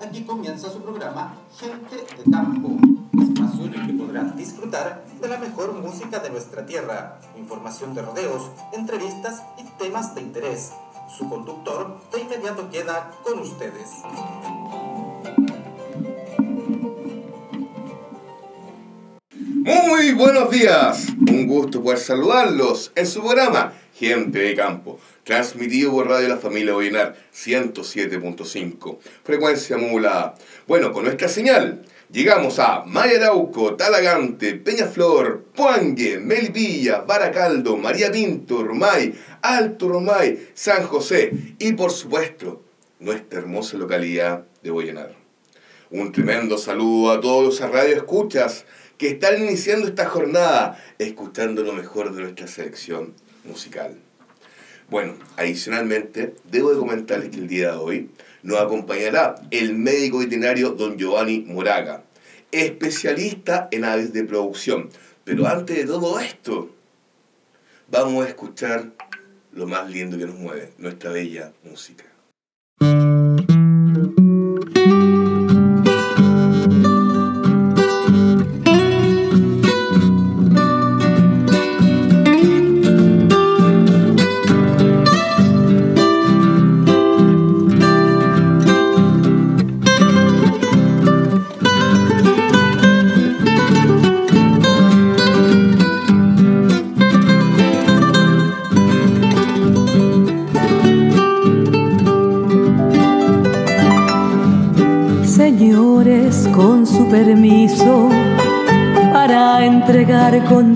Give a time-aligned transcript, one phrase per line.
[0.00, 2.78] Aquí comienza su programa Gente de Campo,
[3.20, 8.00] espacio en el que podrán disfrutar de la mejor música de nuestra tierra, información de
[8.00, 10.72] rodeos, entrevistas y temas de interés.
[11.18, 13.90] Su conductor de inmediato queda con ustedes.
[19.64, 26.08] Muy buenos días, un gusto poder saludarlos en su programa Gente de Campo, transmitido por
[26.08, 30.34] Radio La Familia Boyenar 107.5, frecuencia modulada.
[30.66, 39.14] Bueno, con nuestra señal llegamos a Mayarauco, Talagante, Peñaflor, Puangue, Melvilla, Baracaldo, María Pinto, Romay,
[39.40, 42.60] Alto Romay, San José y por supuesto
[42.98, 45.14] nuestra hermosa localidad de Boyenar.
[45.92, 48.64] Un tremendo saludo a todos los radioescuchas
[48.98, 53.14] que están iniciando esta jornada escuchando lo mejor de nuestra selección
[53.44, 53.96] musical.
[54.88, 58.10] Bueno, adicionalmente, debo de comentarles que el día de hoy
[58.42, 62.04] nos acompañará el médico veterinario don Giovanni Moraga,
[62.50, 64.90] especialista en aves de producción.
[65.24, 66.70] Pero antes de todo esto,
[67.90, 68.90] vamos a escuchar
[69.52, 72.11] lo más lindo que nos mueve, nuestra bella música.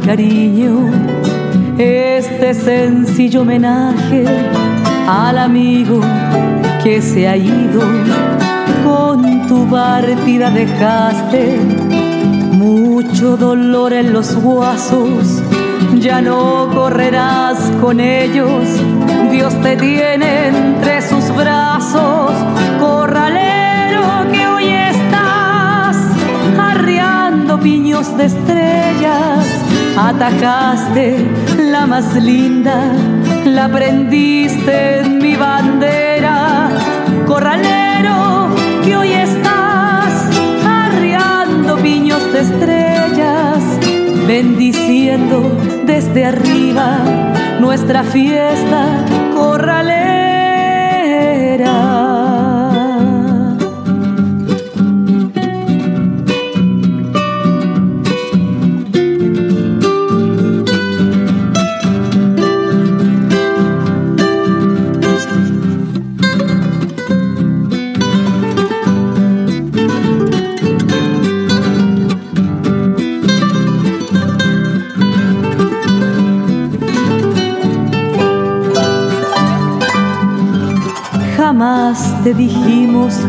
[0.06, 0.88] Cariño
[1.78, 4.24] este sencillo homenaje
[5.08, 6.00] al amigo
[6.82, 7.80] que se ha ido.
[8.84, 11.58] Con tu partida dejaste
[12.52, 15.42] mucho dolor en los huesos,
[15.98, 18.62] ya no correrás con ellos.
[19.32, 22.32] Dios te tiene entre sus brazos,
[22.78, 24.45] corralero que
[27.66, 29.44] piños de estrellas.
[29.98, 31.06] Atacaste
[31.72, 32.92] la más linda,
[33.44, 36.68] la prendiste en mi bandera,
[37.26, 40.12] corralero que hoy estás
[40.64, 43.58] arriando piños de estrellas,
[44.28, 45.36] bendiciendo
[45.84, 47.00] desde arriba
[47.58, 50.06] nuestra fiesta corralera.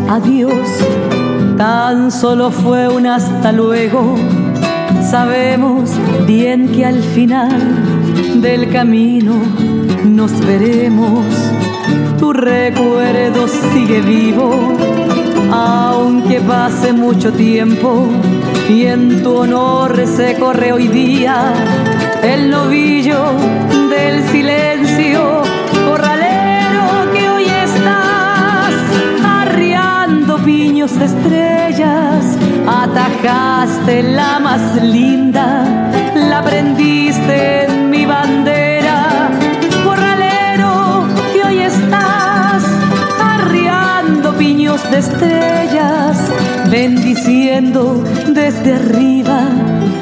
[0.10, 0.68] Adiós,
[1.58, 4.16] tan solo fue un hasta luego.
[5.10, 5.92] Sabemos
[6.26, 9.34] bien que al final del camino
[10.06, 11.26] nos veremos.
[12.20, 14.74] Tu recuerdo sigue vivo,
[15.52, 18.08] aunque pase mucho tiempo.
[18.70, 21.54] Y en tu honor se corre hoy día
[22.22, 23.32] el novillo
[23.90, 25.37] del silencio.
[31.06, 32.38] Estrellas,
[32.68, 35.64] atajaste la más linda,
[36.16, 39.30] la prendiste en mi bandera.
[39.84, 42.64] Corralero que hoy estás
[43.20, 46.18] arriando piños de estrellas,
[46.70, 49.42] bendiciendo desde arriba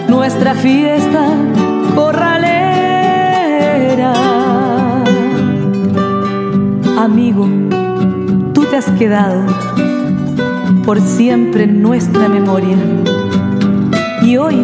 [0.07, 1.25] nuestra fiesta
[1.95, 2.55] corralera.
[6.97, 7.47] Amigo,
[8.53, 9.43] tú te has quedado
[10.85, 12.77] por siempre en nuestra memoria.
[14.21, 14.55] Y hoy,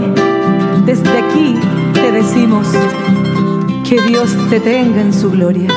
[0.85, 1.55] desde aquí,
[1.93, 2.67] te decimos
[3.87, 5.67] que Dios te tenga en su gloria.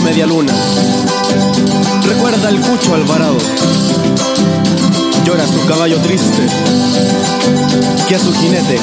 [0.00, 0.52] media luna.
[2.06, 3.36] Recuerda el cucho alvarado.
[5.24, 6.46] Llora su caballo triste,
[8.08, 8.78] que a su jinete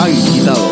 [0.00, 0.68] han quitado.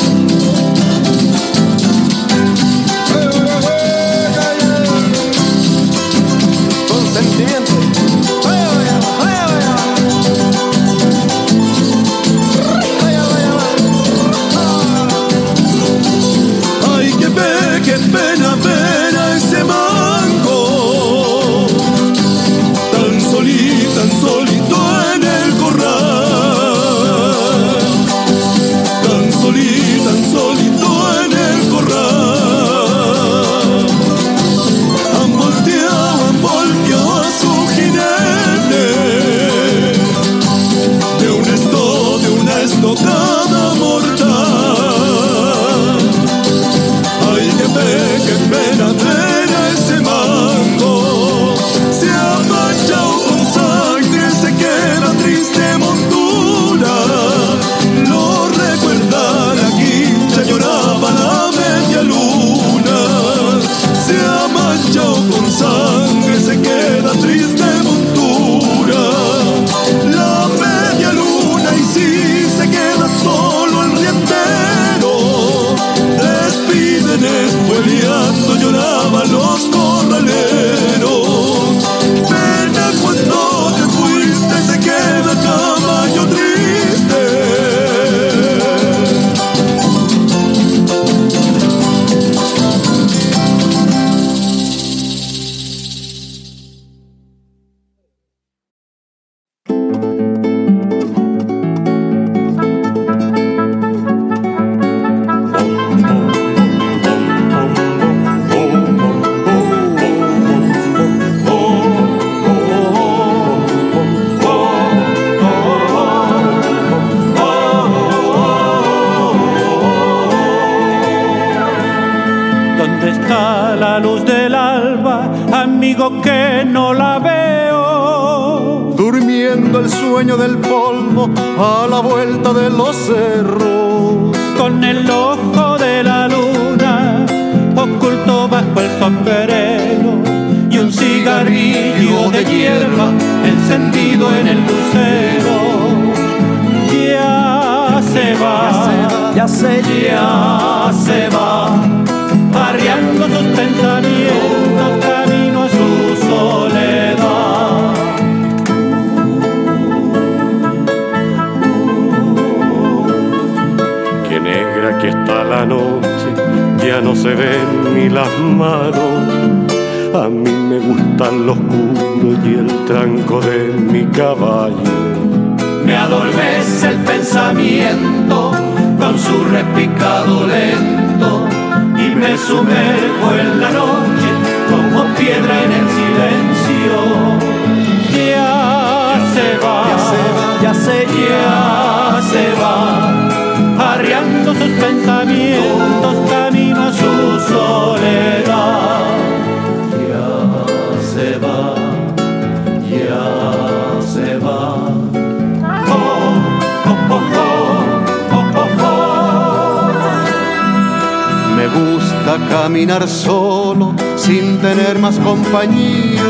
[212.49, 216.23] caminar solo sin tener más compañía.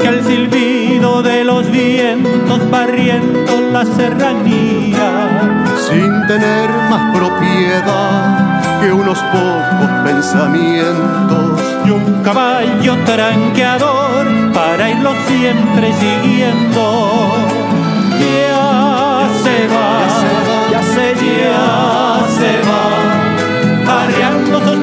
[0.00, 5.70] Que el silbido de los vientos barriendo la serranía.
[5.88, 11.60] Sin tener más propiedad que unos pocos pensamientos.
[11.84, 17.51] Y un caballo tranqueador para irlo siempre siguiendo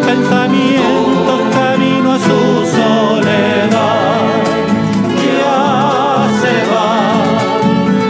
[0.09, 2.39] pensamientos camino a su
[2.75, 4.43] soledad.
[5.23, 5.59] Ya
[6.41, 6.91] se va,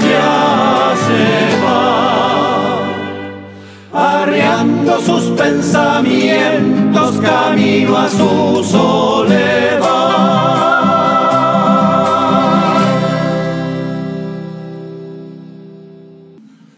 [0.08, 1.24] ya se
[1.64, 1.84] va,
[4.22, 10.00] arreando sus pensamientos camino a su soledad.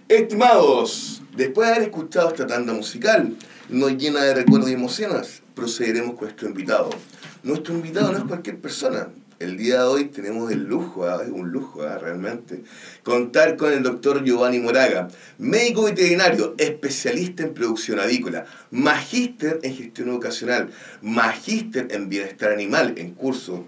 [0.10, 3.36] Estimados, después de haber escuchado esta tanda musical,
[3.72, 6.90] no llena de recuerdos y emociones, procederemos con nuestro invitado.
[7.42, 9.08] Nuestro invitado no es cualquier persona.
[9.40, 12.64] El día de hoy tenemos el lujo, ah, un lujo ah, realmente,
[13.02, 20.10] contar con el doctor Giovanni Moraga, médico veterinario, especialista en producción avícola, magíster en gestión
[20.10, 20.70] educacional,
[21.02, 23.66] magíster en bienestar animal en curso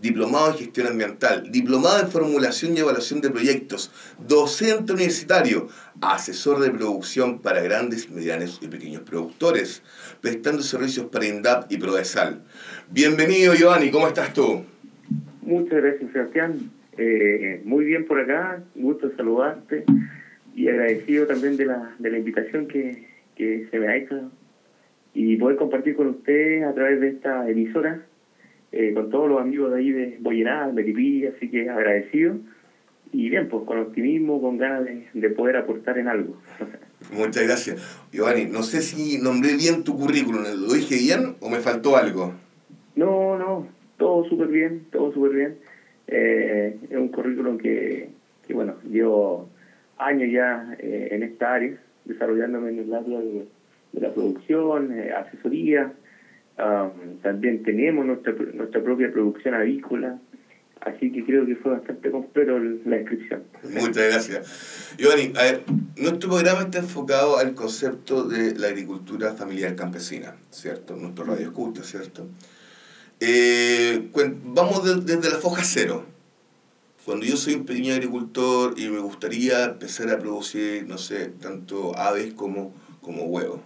[0.00, 3.92] diplomado en gestión ambiental, diplomado en formulación y evaluación de proyectos,
[4.26, 5.68] docente universitario,
[6.00, 9.82] asesor de producción para grandes, medianos y pequeños productores,
[10.20, 12.42] prestando servicios para INDAP y Prodesal.
[12.90, 14.64] Bienvenido, Giovanni, ¿cómo estás tú?
[15.42, 16.70] Muchas gracias, Sebastián.
[16.96, 19.84] Eh, muy bien por acá, gusto saludarte
[20.54, 24.30] y agradecido también de la, de la invitación que, que se me ha hecho
[25.14, 28.04] y poder compartir con ustedes a través de esta emisora
[28.70, 32.36] eh, con todos los amigos de ahí de Boyenal, Melipí, así que agradecido.
[33.12, 36.36] Y bien, pues con optimismo, con ganas de, poder aportar en algo.
[37.16, 38.08] Muchas gracias.
[38.12, 42.34] Giovanni, no sé si nombré bien tu currículum, ¿lo dije bien o me faltó algo?
[42.96, 45.58] No, no, todo súper bien, todo súper bien.
[46.06, 48.10] Eh, es un currículum que,
[48.46, 49.48] que, bueno, llevo
[49.96, 53.46] años ya eh, en esta área, desarrollándome en el área de,
[53.92, 55.92] de la producción, asesoría,
[57.22, 60.18] también tenemos nuestra, nuestra propia producción avícola,
[60.80, 63.44] así que creo que fue bastante completo la inscripción.
[63.62, 64.94] Muchas gracias.
[64.98, 65.62] Giovanni, a ver,
[65.96, 70.96] nuestro programa está enfocado al concepto de la agricultura familiar campesina, ¿cierto?
[70.96, 72.26] Nuestro radio escucha, ¿cierto?
[73.20, 74.10] Eh,
[74.44, 76.04] vamos desde la foja cero.
[77.04, 81.96] Cuando yo soy un pequeño agricultor y me gustaría empezar a producir, no sé, tanto
[81.96, 83.60] aves como, como huevos,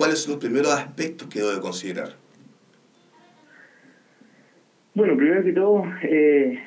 [0.00, 2.14] ¿cuáles son los primeros aspectos que debo de considerar?
[4.94, 6.58] Bueno, primero que todo, eh,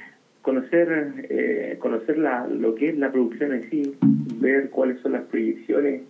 [0.43, 3.97] conocer eh, conocer la, lo que es la producción en sí,
[4.39, 6.03] ver cuáles son las proyecciones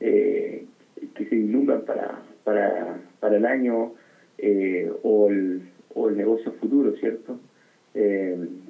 [0.00, 0.66] eh,
[1.14, 3.94] que se ilumbran para, para, para el año
[5.02, 5.62] o, el,
[5.94, 7.40] o el negocio futuro, ¿cierto?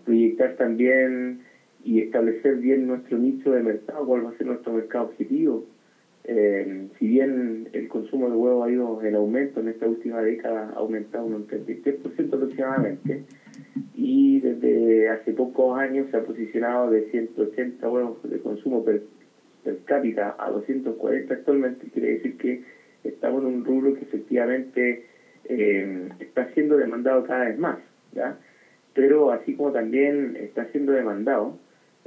[0.05, 1.41] proyectar también
[1.85, 5.67] y establecer bien nuestro nicho de mercado, cuál va a ser nuestro mercado objetivo,
[6.31, 10.71] eh, si bien el consumo de huevos ha ido en aumento en esta última década,
[10.75, 13.23] ha aumentado un 33% aproximadamente,
[13.95, 19.01] y desde hace pocos años se ha posicionado de 180 huevos de consumo per,
[19.87, 22.63] cápita a 240 actualmente, quiere decir que
[23.05, 25.07] estamos en un rubro que efectivamente
[25.45, 27.79] eh, está siendo demandado cada vez más,
[28.13, 28.37] ¿ya?
[28.93, 31.59] pero así como también está siendo demandado,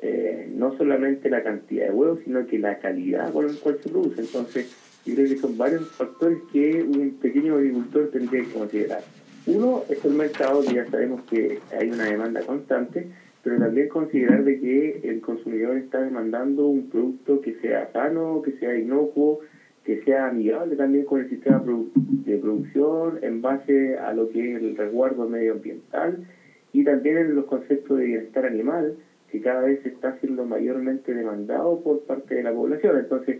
[0.02, 3.90] eh, no solamente la cantidad de huevos, sino que la calidad con la cual se
[3.90, 4.22] produce.
[4.22, 9.02] Entonces, yo creo que son varios factores que un pequeño agricultor tendría que considerar.
[9.48, 13.08] Uno es el mercado, que ya sabemos que hay una demanda constante,
[13.44, 18.52] pero también considerar de que el consumidor está demandando un producto que sea sano, que
[18.54, 19.40] sea inocuo,
[19.84, 24.62] que sea amigable también con el sistema de producción en base a lo que es
[24.62, 26.24] el resguardo medioambiental
[26.72, 28.96] y también en los conceptos de bienestar animal,
[29.32, 32.98] que cada vez está siendo mayormente demandado por parte de la población.
[32.98, 33.38] Entonces,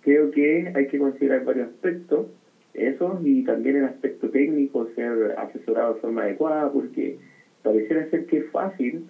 [0.00, 2.26] creo que hay que considerar varios aspectos,
[2.72, 7.16] esos y también el aspecto técnico, ser asesorado de forma adecuada, porque
[7.62, 9.02] pareciera ser que es fácil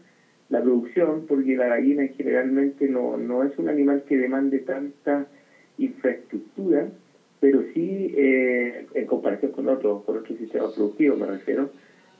[0.49, 5.27] la producción, porque la gallina generalmente no, no es un animal que demande tanta
[5.79, 6.89] infraestructura,
[7.41, 11.69] pero sí, eh, en comparación con otros, con otros sistemas productivos, me refiero,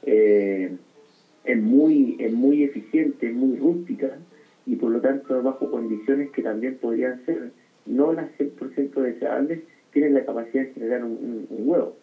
[0.05, 0.69] eh,
[1.47, 4.19] es muy, es muy eficiente, muy rústica
[4.67, 7.51] y por lo tanto bajo condiciones que también podrían ser
[7.87, 9.61] no las 100% deseables,
[9.93, 11.97] tienen la capacidad de generar un, huevo.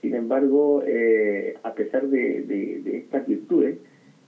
[0.00, 3.78] Sin embargo, eh, a pesar de, de, estas virtudes,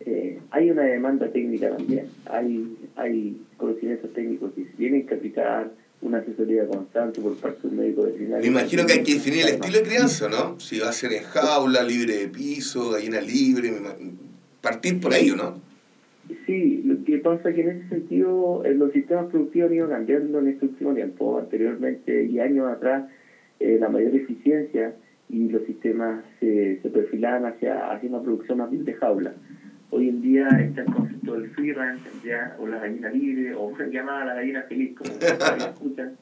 [0.00, 6.18] eh, hay una demanda técnica también, hay, hay conocimientos técnicos que vienen a capital, una
[6.18, 8.42] asesoría constante por parte de un médico veterinario.
[8.42, 10.60] Me imagino que hay que definir el estilo de crianza, ¿no?
[10.60, 13.72] Si va a ser en jaula, libre de piso, gallina libre,
[14.66, 15.60] partir por ello, ¿no?
[16.44, 19.88] Sí, lo que pasa es que en ese sentido eh, los sistemas productivos han ido
[19.88, 21.38] cambiando en este último tiempo.
[21.38, 23.04] Anteriormente y años atrás,
[23.60, 24.92] eh, la mayor eficiencia
[25.28, 29.34] y los sistemas se, se perfilaban hacia, hacia una producción más bien de jaula.
[29.90, 33.72] Hoy en día está el concepto del free range, ya, o la gallina libre, o
[33.92, 35.12] llamada la gallina feliz, como
[35.70, 36.16] escuchan,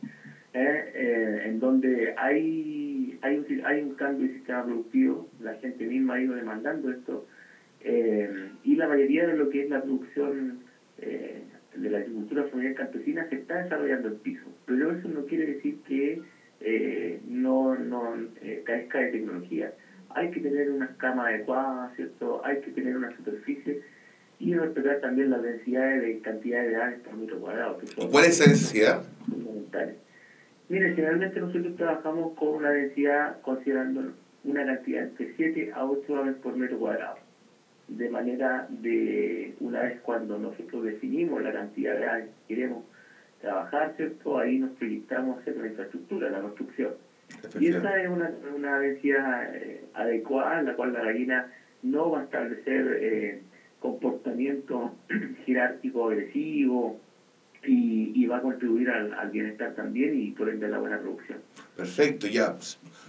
[0.53, 6.15] eh, en donde hay, hay, un, hay un cambio de sistema productivo, la gente misma
[6.15, 7.27] ha ido demandando esto
[7.85, 10.59] eh, y la mayoría de lo que es la producción
[10.99, 11.43] eh,
[11.75, 14.51] de la agricultura familiar campesina se está desarrollando en piso.
[14.65, 16.21] Pero eso no quiere decir que
[16.61, 18.15] eh, no, no
[18.65, 19.73] carezca de tecnología.
[20.11, 22.45] Hay que tener una cama adecuada, ¿cierto?
[22.45, 23.81] Hay que tener una superficie
[24.39, 27.79] y respetar también las densidades de cantidad de aves por metro cuadrado.
[28.11, 29.03] ¿Cuál es esa densidad?
[29.29, 29.97] Fundamentales.
[30.69, 34.13] Mire, generalmente nosotros trabajamos con una densidad considerando
[34.45, 37.17] una cantidad de 7 a 8 aves por metro cuadrado.
[37.89, 42.85] De manera de, una vez cuando nosotros definimos la cantidad de que queremos
[43.41, 44.39] trabajar, ¿cierto?
[44.39, 46.93] Ahí nos proyectamos en la infraestructura, la construcción.
[47.61, 52.21] Y esa es una, una densidad eh, adecuada, en la cual la gallina no va
[52.21, 53.43] a establecer eh,
[53.81, 54.95] comportamiento
[55.47, 57.01] jerárquico agresivo
[57.67, 60.99] y, y, va a contribuir al, al, bienestar también y por ende a la buena
[60.99, 61.39] producción.
[61.77, 62.57] Perfecto, ya.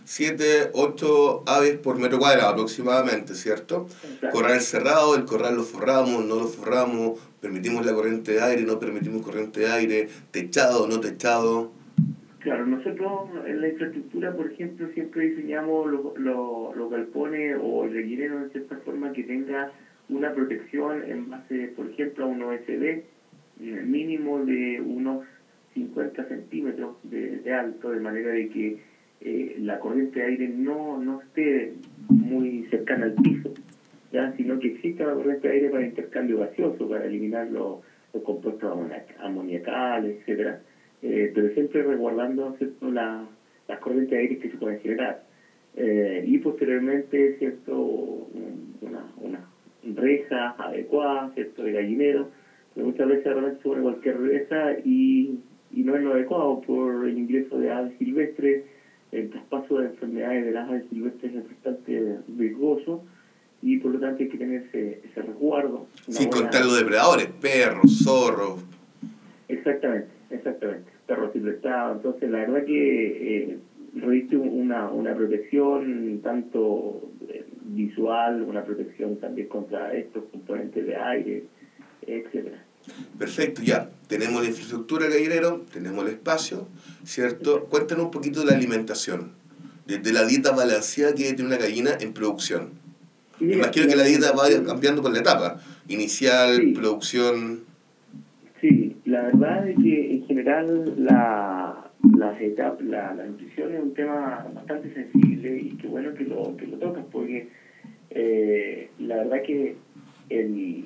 [0.08, 3.88] Siete, ocho aves por metro cuadrado aproximadamente, ¿cierto?
[4.32, 8.78] Corral cerrado, el corral lo forramos, no lo forramos, permitimos la corriente de aire, no
[8.80, 11.72] permitimos corriente de aire, techado, no techado.
[12.38, 17.94] Claro, nosotros en la infraestructura, por ejemplo, siempre diseñamos los lo, lo galpones o el
[17.94, 19.72] rellenero de cierta forma que tenga
[20.10, 23.02] una protección en base, por ejemplo, a un OSB
[23.58, 25.26] mínimo de unos
[25.74, 28.95] 50 centímetros de, de alto, de manera de que
[29.28, 31.72] eh, la corriente de aire no, no esté
[32.10, 33.52] muy cercana al piso,
[34.12, 34.30] ¿ya?
[34.38, 37.80] sino que exista la corriente de aire para intercambio gaseoso, para eliminar los,
[38.14, 38.78] los compuestos
[39.20, 40.58] amoniacales, etcétera
[41.02, 42.90] eh, pero siempre resguardando ¿cierto?
[42.90, 43.28] La,
[43.68, 45.18] las corrientes de aire que se pueden generar.
[45.76, 48.28] Eh, y posteriormente, ¿cierto?
[48.82, 49.42] Una, una
[49.84, 51.64] reja adecuada, ¿cierto?
[51.64, 52.28] De gallinero,
[52.74, 55.38] pero muchas veces realmente pone cualquier reja y,
[55.72, 58.62] y no es lo adecuado por el ingreso de aves silvestres,
[59.12, 63.04] el traspaso de enfermedades de las aves silvestres es bastante riesgoso
[63.62, 65.88] y por lo tanto hay que tener ese, ese resguardo.
[66.08, 68.64] Sin contar los depredadores, perros, zorros.
[69.48, 71.94] Exactamente, exactamente perro silvestrado.
[71.96, 73.58] Entonces, la verdad que eh,
[73.96, 81.44] reviste una, una protección tanto eh, visual, una protección también contra estos componentes de aire,
[82.06, 82.65] etcétera.
[83.18, 83.90] Perfecto, ya.
[84.08, 86.68] Tenemos la infraestructura gallinero, tenemos el espacio,
[87.04, 87.66] ¿cierto?
[87.66, 89.32] Cuéntanos un poquito de la alimentación,
[89.88, 92.70] desde la dieta balanceada que tiene una gallina en producción.
[93.40, 97.66] Sí, Imagino que la dieta va cambiando con la etapa, inicial, producción
[99.06, 102.38] la verdad es que en general la, la,
[103.14, 107.06] la, nutrición es un tema bastante sensible y qué bueno que lo, que lo tocas
[107.12, 107.50] porque
[108.10, 109.76] eh, la verdad que
[110.30, 110.86] el,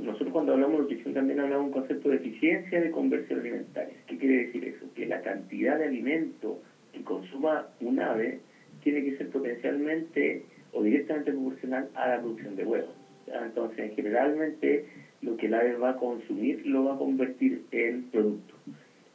[0.00, 3.94] nosotros cuando hablamos de nutrición también hablamos de un concepto de eficiencia de conversión alimentaria.
[4.06, 4.86] ¿Qué quiere decir eso?
[4.94, 6.58] Que la cantidad de alimento
[6.92, 8.38] que consuma un ave
[8.82, 10.40] tiene que ser potencialmente
[10.72, 12.94] o directamente proporcional a la producción de huevos.
[13.26, 14.82] Entonces, generalmente
[15.20, 18.54] lo que el ave va a consumir lo va a convertir en producto.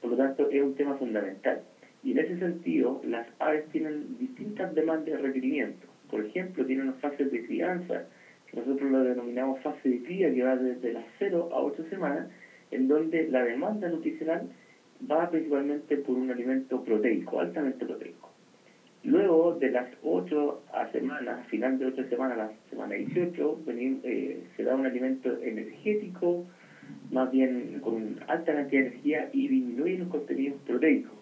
[0.01, 1.61] Por lo tanto, es un tema fundamental.
[2.03, 5.87] Y en ese sentido, las aves tienen distintas demandas de requerimiento.
[6.09, 8.03] Por ejemplo, tienen unas fases de crianza,
[8.55, 12.27] nosotros lo denominamos fase de cría, que va desde las 0 a 8 semanas,
[12.71, 14.47] en donde la demanda nutricional
[15.09, 18.29] va principalmente por un alimento proteico, altamente proteico.
[19.03, 24.63] Luego de las 8 a semanas, final de 8 semanas, la semana 18, eh, se
[24.63, 26.43] da un alimento energético,
[27.11, 31.15] más bien con alta cantidad de energía y disminuye los contenidos proteicos.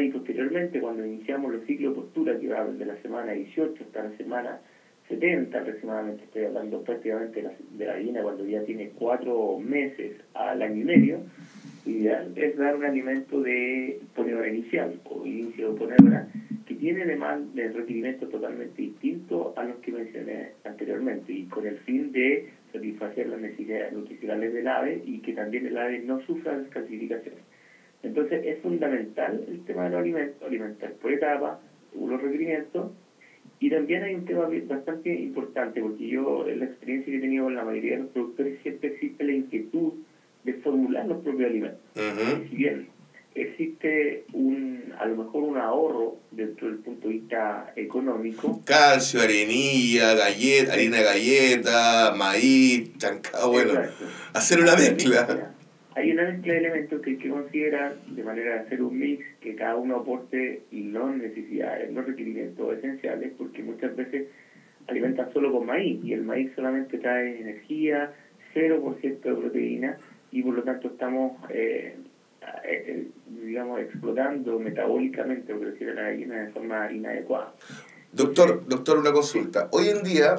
[0.00, 4.02] Y posteriormente, cuando iniciamos los ciclos de postura, que va de la semana 18 hasta
[4.02, 4.58] la semana
[5.08, 10.14] 70 aproximadamente, estoy hablando prácticamente de la, de la gallina cuando ya tiene 4 meses
[10.34, 11.20] al año y medio,
[11.84, 16.26] ideal es dar un alimento de ponedora inicial o inicio de ponedora
[16.66, 21.76] que tiene además de requerimientos totalmente distintos a los que mencioné anteriormente y con el
[21.78, 26.56] fin de satisfacer las necesidades nutricionales del ave y que también el ave no sufra
[26.56, 27.40] descalcificaciones.
[28.02, 31.60] Entonces es fundamental el tema de los alimentos, alimentar por etapa,
[31.94, 32.90] los requerimientos,
[33.58, 37.44] y también hay un tema bastante importante, porque yo, en la experiencia que he tenido
[37.44, 39.92] con la mayoría de los productores, siempre existe la inquietud
[40.44, 41.80] de formular los propios alimentos.
[42.50, 42.88] Si bien
[43.34, 48.62] existe un a lo mejor un ahorro dentro del punto de vista económico.
[48.64, 53.72] Calcio, arenilla, galleta, harina de galleta, maíz, chancado, bueno,
[54.32, 55.55] hacer una mezcla.
[55.96, 59.24] Hay una mezcla de elementos que hay que considerar de manera de hacer un mix
[59.40, 64.26] que cada uno aporte las necesidades, los requerimientos esenciales, porque muchas veces
[64.88, 68.12] alimentan solo con maíz y el maíz solamente trae energía,
[68.54, 69.96] 0% de proteína
[70.32, 71.96] y por lo tanto estamos, eh,
[72.64, 73.06] eh,
[73.42, 77.54] digamos, explotando metabólicamente, por decir la gallina, de forma inadecuada.
[78.12, 79.70] Doctor, doctor, una consulta.
[79.72, 80.36] Hoy en día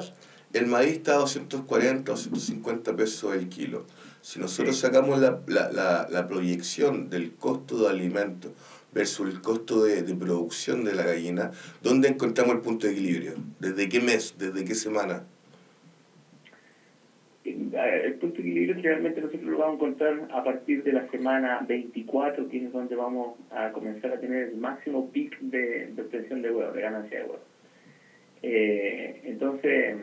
[0.52, 3.86] el maíz está a 240 o 250 pesos el kilo.
[4.20, 8.52] Si nosotros sacamos la, la, la, la, proyección del costo de alimento
[8.92, 11.52] versus el costo de, de, producción de la gallina,
[11.82, 13.34] ¿dónde encontramos el punto de equilibrio?
[13.58, 14.34] ¿Desde qué mes?
[14.38, 15.24] ¿Desde qué semana?
[17.48, 21.64] el punto de equilibrio generalmente nosotros lo vamos a encontrar a partir de la semana
[21.66, 26.50] 24, que es donde vamos a comenzar a tener el máximo pic de, obtención de
[26.50, 27.40] huevos, de ganancia de huevos.
[28.42, 29.96] Eh, entonces,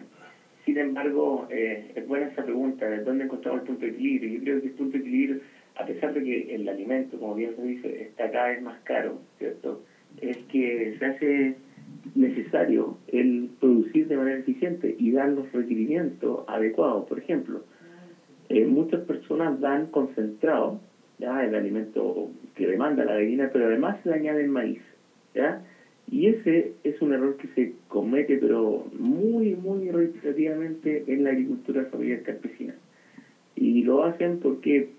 [0.66, 4.34] Sin embargo, eh, es buena esa pregunta, ¿de dónde encontramos el punto de equilibrio?
[4.34, 5.38] Yo creo que el punto de equilibrio,
[5.76, 9.20] a pesar de que el alimento, como bien se dice, está cada vez más caro,
[9.38, 9.80] ¿cierto?
[10.22, 11.54] Es que se hace
[12.16, 17.06] necesario el producir de manera eficiente y dar los requerimientos adecuados.
[17.06, 17.62] Por ejemplo,
[18.50, 20.80] eh, muchas personas dan concentrado,
[21.20, 24.80] ya el alimento que demanda la gallina, pero además le añaden maíz,
[25.36, 25.60] ¿ya?
[26.12, 31.86] Y ese es un error que se comete, pero muy, muy reiterativamente en la agricultura
[31.86, 32.76] familiar campesina.
[33.56, 34.90] Y lo hacen porque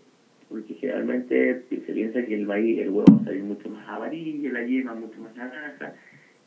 [0.49, 4.63] porque generalmente se piensa que el el huevo va a salir mucho más amarillo, la
[4.63, 5.93] yema mucho más naranja,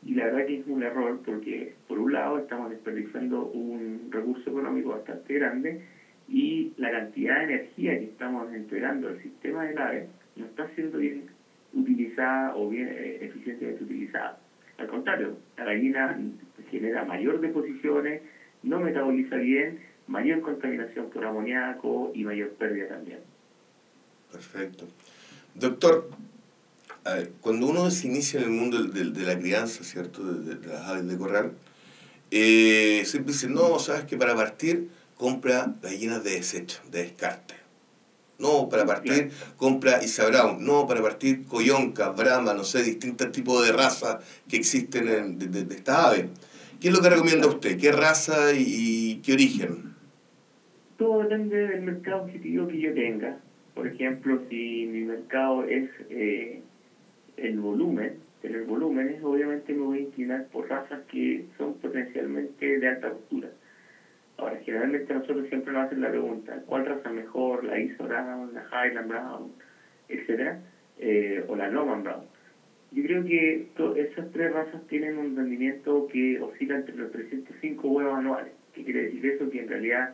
[0.04, 4.48] y la verdad que es un error porque por un lado estamos desperdiciando un recurso
[4.48, 5.80] económico bastante grande
[6.28, 10.98] y la cantidad de energía que estamos entregando al sistema del AVE no está siendo
[10.98, 11.24] bien
[11.74, 14.39] utilizada o bien eh, eficientemente utilizada.
[14.80, 16.18] Al contrario, la gallina
[16.70, 18.22] genera mayor deposiciones,
[18.62, 23.18] no metaboliza bien, mayor contaminación por amoníaco y mayor pérdida también.
[24.32, 24.86] Perfecto.
[25.54, 26.08] Doctor,
[27.42, 30.24] cuando uno se inicia en el mundo de, de la crianza, ¿cierto?
[30.24, 31.52] De, las aves de corral,
[32.30, 37.54] eh, siempre dice, no, sabes que para partir compra gallinas de desecho, de descarte.
[38.40, 40.64] No, para partir compra Isa Brown.
[40.64, 45.64] No, para partir Coyonca, Brahma, no sé, distintos tipos de razas que existen en, de,
[45.64, 46.26] de, estas aves.
[46.80, 47.78] ¿Qué es lo que recomienda usted?
[47.78, 49.94] ¿Qué raza y, qué origen?
[50.96, 53.36] Todo depende del mercado objetivo que yo tenga.
[53.74, 56.62] Por ejemplo, si mi mercado es eh,
[57.36, 62.88] el volumen, tener volúmenes, obviamente me voy a inclinar por razas que son potencialmente de
[62.88, 63.50] alta costura.
[64.40, 67.62] Ahora, generalmente nosotros siempre nos hacen la pregunta, ¿cuál raza mejor?
[67.62, 69.52] ¿La ISO Brown, la Highland Brown,
[70.08, 70.56] etcétera?
[70.96, 72.22] Eh, o la Norman Brown.
[72.90, 78.16] Yo creo que esas tres razas tienen un rendimiento que oscila entre los 305 huevos
[78.16, 78.54] anuales.
[78.72, 79.46] ¿Qué quiere decir eso?
[79.50, 80.08] Que en realidad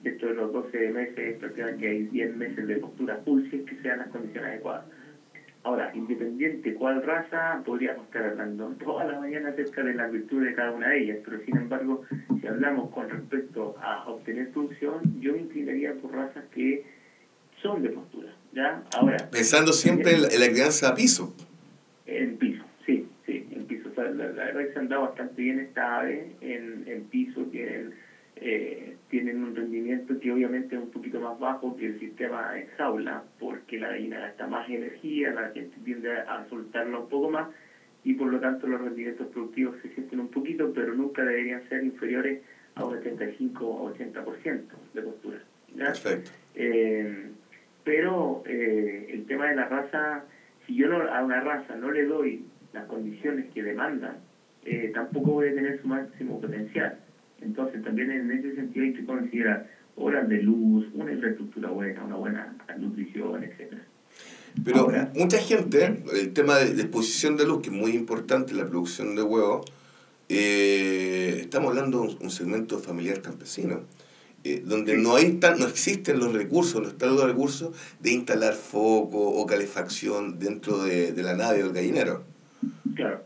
[0.00, 3.74] dentro de los 12 meses prácticamente hay 10 meses de postura full si es que
[3.82, 4.84] sean las condiciones adecuadas.
[5.64, 10.54] Ahora, independiente cuál raza, podríamos estar hablando toda la mañana acerca de las virtudes de
[10.54, 12.02] cada una de ellas, pero sin embargo,
[12.40, 16.84] si hablamos con respecto a obtener producción, yo me inclinaría por razas que
[17.62, 18.34] son de postura.
[18.52, 18.82] ¿ya?
[18.98, 21.32] Ahora, Pensando siempre en la, en la crianza a piso.
[22.06, 23.88] En piso, sí, sí, en piso.
[23.88, 27.04] O sea, la, la verdad que se han dado bastante bien esta ave en, en
[27.04, 27.94] piso, tienen
[28.44, 32.66] eh, tienen un rendimiento que obviamente es un poquito más bajo que el sistema en
[32.76, 37.46] jaula, porque la gallina gasta más energía, la gente tiende a soltarla un poco más
[38.04, 41.82] y por lo tanto los rendimientos productivos se sienten un poquito, pero nunca deberían ser
[41.82, 42.38] inferiores
[42.74, 44.60] a un 75 o 80%
[44.92, 45.38] de postura.
[45.74, 45.86] ¿ya?
[45.86, 46.30] Perfecto.
[46.54, 47.30] Eh,
[47.84, 50.22] pero eh, el tema de la raza,
[50.66, 54.16] si yo no, a una raza no le doy las condiciones que demanda,
[54.64, 56.96] eh, tampoco voy a tener su máximo potencial.
[57.44, 62.16] Entonces, también en ese sentido hay que considerar horas de luz, una infraestructura buena, una
[62.16, 63.82] buena nutrición, etcétera.
[64.64, 68.52] Pero Ahora, mucha gente, el tema de, de exposición de luz, que es muy importante
[68.52, 69.64] en la producción de huevos,
[70.34, 73.82] eh, estamos hablando de un, segmento familiar campesino,
[74.44, 78.54] eh, donde no, hay tan, no existen los recursos, no están los recursos de instalar
[78.54, 82.24] foco o calefacción dentro de, de la nave o el gallinero.
[82.94, 83.24] Claro.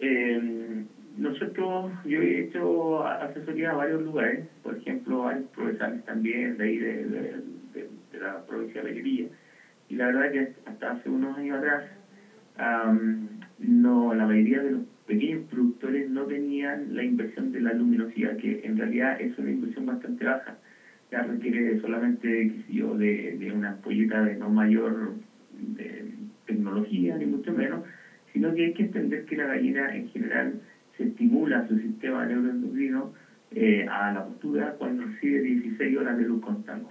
[0.00, 0.53] Eh,
[1.16, 6.78] nosotros, yo he hecho asesoría a varios lugares, por ejemplo, hay profesores también de ahí
[6.78, 9.26] de, de, la provincia de Alegría,
[9.88, 11.82] y la verdad que hasta hace unos años atrás,
[12.56, 18.36] am, no, la mayoría de los pequeños productores no tenían la inversión de la luminosidad,
[18.36, 20.54] que en realidad es una inversión bastante baja.
[21.10, 25.12] Ya requiere solamente, de, de una ampolleta de no mayor
[25.50, 26.04] de
[26.46, 27.82] tecnología, ni mucho menos,
[28.32, 30.56] sino que hay que entender que la gallina en general
[30.96, 33.08] se estimula su sistema neuroendocrino
[33.50, 36.88] eh, a la postura cuando recibe 16 horas de luz constante.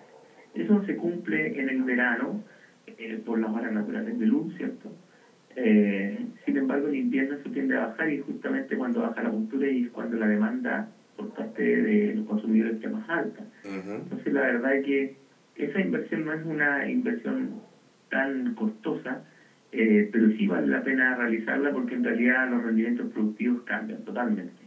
[0.54, 2.39] Eso se cumple en el verano
[2.98, 4.92] eh, por las horas naturales de luz, ¿cierto?
[5.56, 9.68] Eh, sin embargo, en invierno se tiende a bajar y justamente cuando baja la postura
[9.68, 10.86] y es cuando la demanda
[11.16, 13.46] por parte de los consumidores está más alta.
[13.63, 15.10] Entonces, la verdad es que
[15.56, 17.50] esa inversión no es una inversión
[18.10, 19.20] tan costosa,
[19.73, 24.63] eh, pero sí vale la pena realizarla porque en realidad los rendimientos productivos cambian totalmente.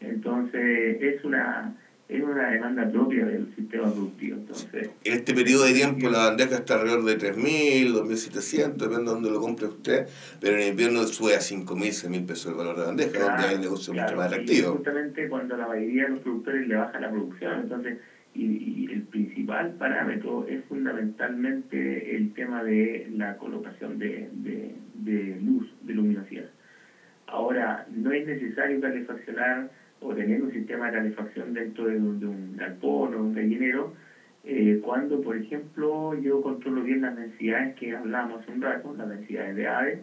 [0.00, 1.74] Entonces, es una
[2.08, 4.36] es una demanda propia del sistema productivo.
[4.36, 9.04] Entonces, En este periodo de tiempo la bandeja está alrededor de 3.000, 2.700, depende de
[9.04, 10.06] dónde lo compre usted,
[10.40, 13.94] pero en invierno sube a 5.000, 6.000 pesos el valor de bandeja, donde hay negocio
[13.94, 14.72] mucho más y atractivo.
[14.72, 17.98] justamente cuando la mayoría de los productores le baja la producción, entonces,
[18.34, 25.66] y, el principal parámetro es fundamentalmente el tema de la colocación de, de, de luz,
[25.80, 26.46] de luminosidad.
[27.26, 29.66] Ahora, no es necesario calefaccionar
[30.00, 33.90] o tener un sistema de calefacción dentro de un, de un galpón o un gallinero,
[34.44, 39.08] eh, cuando, por ejemplo, yo controlo bien las densidades que hablamos hace un rato, las
[39.08, 39.98] densidades de aves,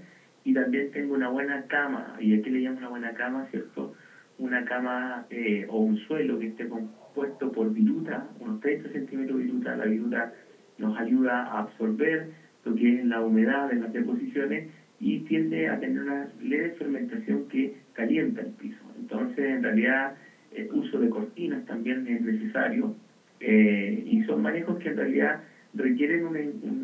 [0.46, 3.92] y también tengo una buena cama, y aquí le llamo una buena cama, ¿cierto?
[4.40, 9.46] Una cama eh, o un suelo que esté compuesto por viruta, unos 30 centímetros de
[9.46, 10.32] viruta, la viruta
[10.78, 12.26] nos ayuda a absorber
[12.64, 14.66] lo que es la humedad en las deposiciones
[15.00, 18.84] y tiende a tener una leve fermentación que calienta el piso.
[18.96, 20.14] Entonces, en realidad,
[20.52, 22.92] el uso de cortinas también es necesario
[23.40, 25.40] eh, y son manejos que en realidad
[25.74, 26.40] requieren una,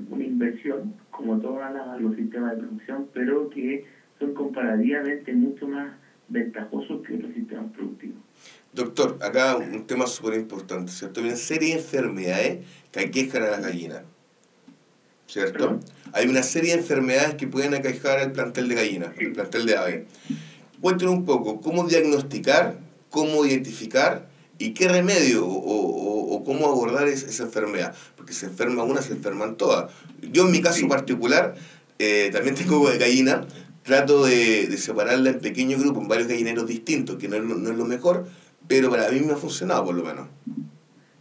[0.09, 1.61] una inversión, como todos
[1.97, 3.81] los sistemas de producción, pero que
[4.19, 5.93] son comparativamente mucho más
[6.27, 8.17] ventajosos que otros sistemas productivos.
[8.73, 11.21] Doctor, acá un tema súper importante, ¿cierto?
[11.21, 12.59] Hay una serie de enfermedades
[12.91, 14.01] que aquejan a las gallinas,
[15.27, 15.79] ¿cierto?
[16.11, 19.77] Hay una serie de enfermedades que pueden aquejar al plantel de gallinas, el plantel de
[19.77, 20.03] aves.
[20.81, 22.77] Cuéntenos un poco, ¿cómo diagnosticar,
[23.09, 27.95] cómo identificar y qué remedio o, cómo abordar esa enfermedad?
[28.17, 29.91] Porque se enferma una, se enferman todas.
[30.21, 31.55] Yo en mi caso particular,
[31.97, 33.47] eh, también tengo gallina,
[33.85, 37.69] trato de, de, separarla en pequeños grupos, en varios gallineros distintos, que no es, no
[37.69, 38.25] es lo mejor,
[38.67, 40.27] pero para mí me ha funcionado por lo menos.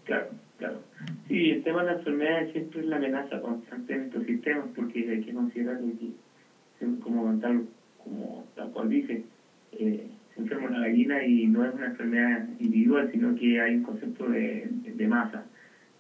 [0.04, 0.80] Claro, claro.
[1.28, 5.10] Sí, el tema de las enfermedades siempre es la amenaza constante en estos sistemas, porque
[5.10, 7.66] hay que considerar que, como tal,
[8.02, 9.24] como tal cual dice,
[9.72, 13.82] eh, se enferma una gallina y no es una enfermedad individual, sino que hay un
[13.82, 15.44] concepto de, de masa.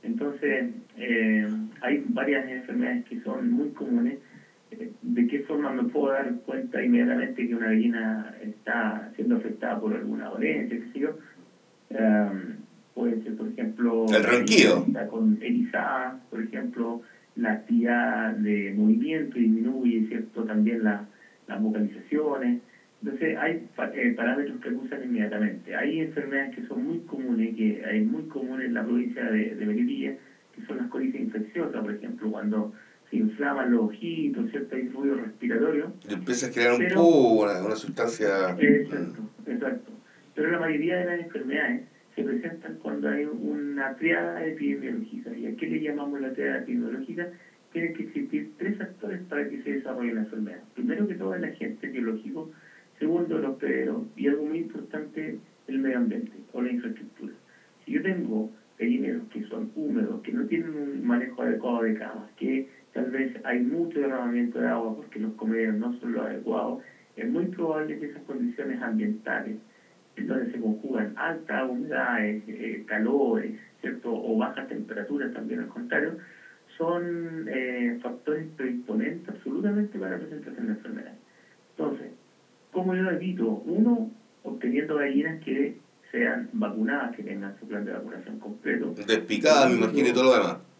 [0.02, 1.48] Entonces, eh,
[1.80, 4.18] hay varias enfermedades que son muy comunes.
[5.00, 9.94] ¿De qué forma me puedo dar cuenta inmediatamente que una gallina está siendo afectada por
[9.94, 11.14] alguna dolencia, qué sé yo?
[11.90, 12.56] Um,
[12.94, 14.84] puede ser, por ejemplo, el ronquido.
[15.08, 17.00] con erizada, por ejemplo,
[17.36, 20.44] la actividad de movimiento disminuye, ¿cierto?
[20.44, 21.04] También la,
[21.46, 22.58] las vocalizaciones.
[23.00, 23.60] Entonces, hay
[23.92, 25.74] eh, parámetros que usan inmediatamente.
[25.76, 29.66] Hay enfermedades que son muy comunes, que hay muy comunes en la provincia de, de
[29.66, 30.14] Melipilla,
[30.54, 32.70] que son las colitis infecciosas, por ejemplo, cuando
[33.18, 34.76] se los ojitos, ¿cierto?
[34.76, 35.92] Hay ruido respiratorio.
[36.08, 38.50] Y empieza a crear un pus, una, una sustancia...
[38.58, 39.92] Exacto, exacto.
[40.34, 41.82] Pero la mayoría de las enfermedades
[42.14, 45.36] se presentan cuando hay una triada epidemiológica.
[45.36, 47.28] ¿Y a qué le llamamos la triada epidemiológica?
[47.72, 50.60] Tienen que existir tres factores para que se desarrolle la enfermedad.
[50.74, 52.50] Primero que todo el agente biológico,
[52.98, 57.32] segundo los hospedero y algo muy importante, el medio ambiente o la infraestructura.
[57.84, 62.30] Si yo tengo gallineros que son húmedos, que no tienen un manejo adecuado de camas,
[62.36, 66.80] que tal vez hay mucho derramamiento de agua porque los comederos no son lo adecuado,
[67.16, 69.56] es muy probable que esas condiciones ambientales
[70.16, 74.14] en donde se conjugan altas humedades, eh, calores, ¿cierto?
[74.14, 76.16] o bajas temperaturas también al contrario,
[76.78, 81.18] son eh, factores predisponentes absolutamente para la presentación de enfermedades.
[81.70, 82.10] Entonces,
[82.70, 83.60] ¿cómo yo evito?
[83.64, 84.08] Uno,
[84.44, 85.74] obteniendo gallinas que
[86.12, 88.94] sean vacunadas, que tengan su plan de vacunación completo.
[89.04, 90.73] Despicadas, me imagino, y todo lo demás.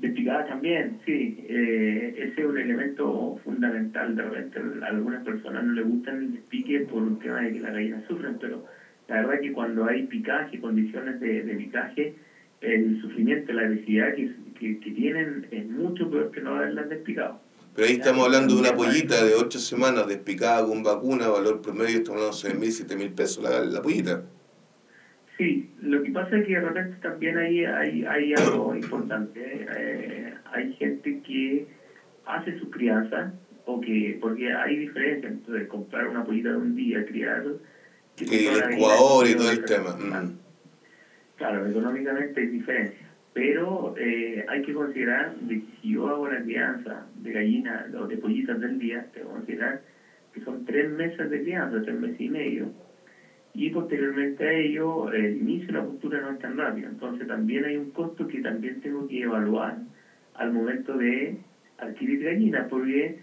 [0.00, 1.44] Despicadas también, sí.
[1.46, 4.16] Eh, ese es un elemento fundamental.
[4.16, 7.60] De repente a algunas personas no les gusta el despique por un tema de que
[7.60, 8.64] las gallinas sufren, pero
[9.08, 12.14] la verdad es que cuando hay picaje, condiciones de, de picaje,
[12.62, 17.38] el sufrimiento, la agresividad que, que, que, tienen es mucho peor que no haberlas despicado.
[17.74, 21.98] Pero ahí estamos hablando de una pollita de 8 semanas despicada con vacuna, valor promedio,
[21.98, 24.22] estamos hablando de 6 mil, 7 mil pesos la, la pollita.
[25.40, 29.40] Sí, lo que pasa es que de repente también hay, hay, hay algo importante.
[29.74, 31.64] Eh, hay gente que
[32.26, 33.32] hace su crianza,
[33.64, 37.42] o que, porque hay diferencia entre comprar una pollita de un día, criar.
[38.16, 39.96] Que el Ecuador y todo el tema.
[39.96, 40.34] Mm.
[41.36, 43.06] Claro, económicamente hay diferencia.
[43.32, 48.18] Pero eh, hay que considerar que si yo hago la crianza de gallinas o de
[48.18, 49.80] pollitas del día, tengo que considerar
[50.34, 52.70] que son tres meses de crianza, tres meses y medio
[53.54, 56.88] y posteriormente a ello el inicio de la postura no es tan rápido.
[56.88, 59.76] Entonces también hay un costo que también tengo que evaluar
[60.34, 61.34] al momento de
[61.78, 63.14] adquirir gallinas, porque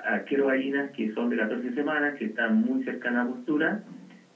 [0.00, 3.78] adquiero gallinas que son de 14 semanas, que están muy cercanas a la postura,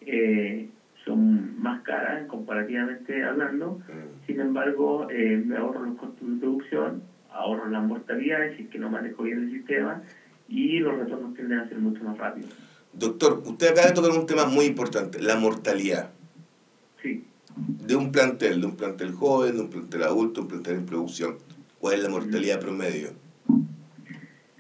[0.03, 0.67] eh,
[1.05, 3.77] son más caras comparativamente hablando,
[4.27, 8.79] sin embargo eh, me ahorro los costos de producción, ahorro las mortalidades si es que
[8.79, 9.99] no manejo bien el sistema
[10.47, 12.51] y los retornos tienden a ser mucho más rápidos.
[12.92, 16.11] Doctor, usted acaba de tocar un tema muy importante, la mortalidad.
[17.03, 17.24] Sí.
[17.57, 21.37] De un plantel, de un plantel joven, de un plantel adulto, un plantel en producción.
[21.79, 23.11] ¿Cuál es la mortalidad promedio?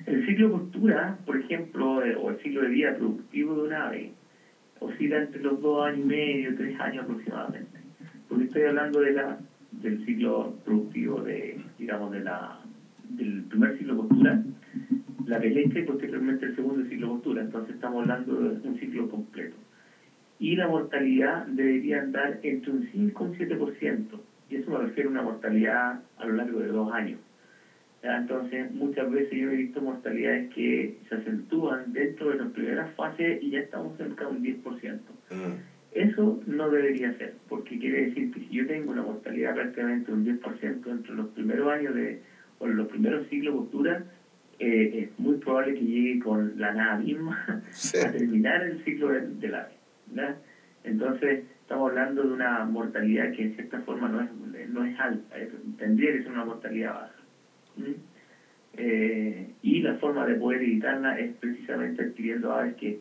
[0.06, 3.72] El ciclo de postura, por ejemplo, eh, o el ciclo de vida productivo de un
[3.72, 4.12] ave,
[4.78, 7.78] oscila entre los dos años y medio, tres años aproximadamente.
[8.28, 9.38] Porque estoy hablando de la
[9.72, 12.60] del ciclo productivo de, digamos, de la
[13.10, 14.42] del primer ciclo de postura
[15.26, 17.40] la de leche y posteriormente el segundo ciclo postura.
[17.40, 19.56] Entonces estamos hablando de un ciclo completo.
[20.38, 25.06] y la mortalidad debería andar entre un 5 y un 7%, y eso me refiere
[25.06, 27.18] a una mortalidad a lo largo de dos años.
[28.02, 33.36] Entonces, muchas veces yo he visto mortalidades que se acentúan dentro de las primeras fases
[33.40, 34.96] y ya estamos cerca de un 10%.
[35.30, 35.52] Mm.
[35.92, 40.24] Eso no debería ser, porque quiere decir que si yo tengo una mortalidad prácticamente un
[40.24, 42.16] 10% entre los primeros años de,
[42.58, 43.58] o los primeros siglos de
[44.60, 47.44] eh, es muy probable que llegue con la nada misma
[48.06, 49.68] a terminar el ciclo de, la
[50.10, 50.36] vida.
[50.84, 54.28] Entonces, estamos hablando de una mortalidad que en cierta forma no es,
[54.68, 55.36] no es alta,
[55.78, 57.14] tendría que ser una mortalidad baja.
[58.76, 63.00] Eh, y la forma de poder evitarla es precisamente adquiriendo aves que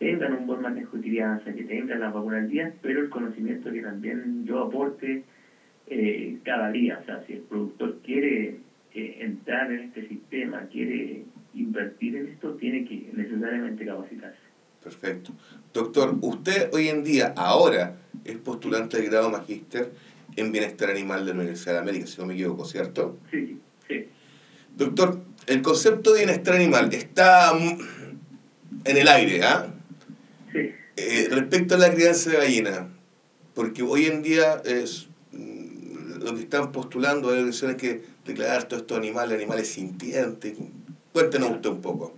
[0.00, 3.72] tengan un buen manejo de crianza, que tengan la vacuna al día, pero el conocimiento
[3.72, 5.22] que también yo aporte
[5.86, 6.98] eh, cada día.
[7.00, 8.56] O sea, si el productor quiere
[8.98, 14.38] eh, entrar en este sistema, quiere invertir en esto, tiene que necesariamente capacitarse.
[14.82, 15.32] Perfecto.
[15.74, 19.92] Doctor, usted hoy en día, ahora, es postulante de grado magíster
[20.36, 23.18] en bienestar animal de la Universidad de América, si no me equivoco, ¿cierto?
[23.30, 24.06] Sí, sí.
[24.74, 29.74] Doctor, el concepto de bienestar animal está en el aire, ¿ah?
[30.54, 32.88] Eh, respecto a la crianza de gallina,
[33.54, 38.82] porque hoy en día es mm, lo que están postulando hay es que declarar todos
[38.82, 40.58] estos animales, animales sintientes.
[41.12, 42.14] Cuéntenos usted un poco.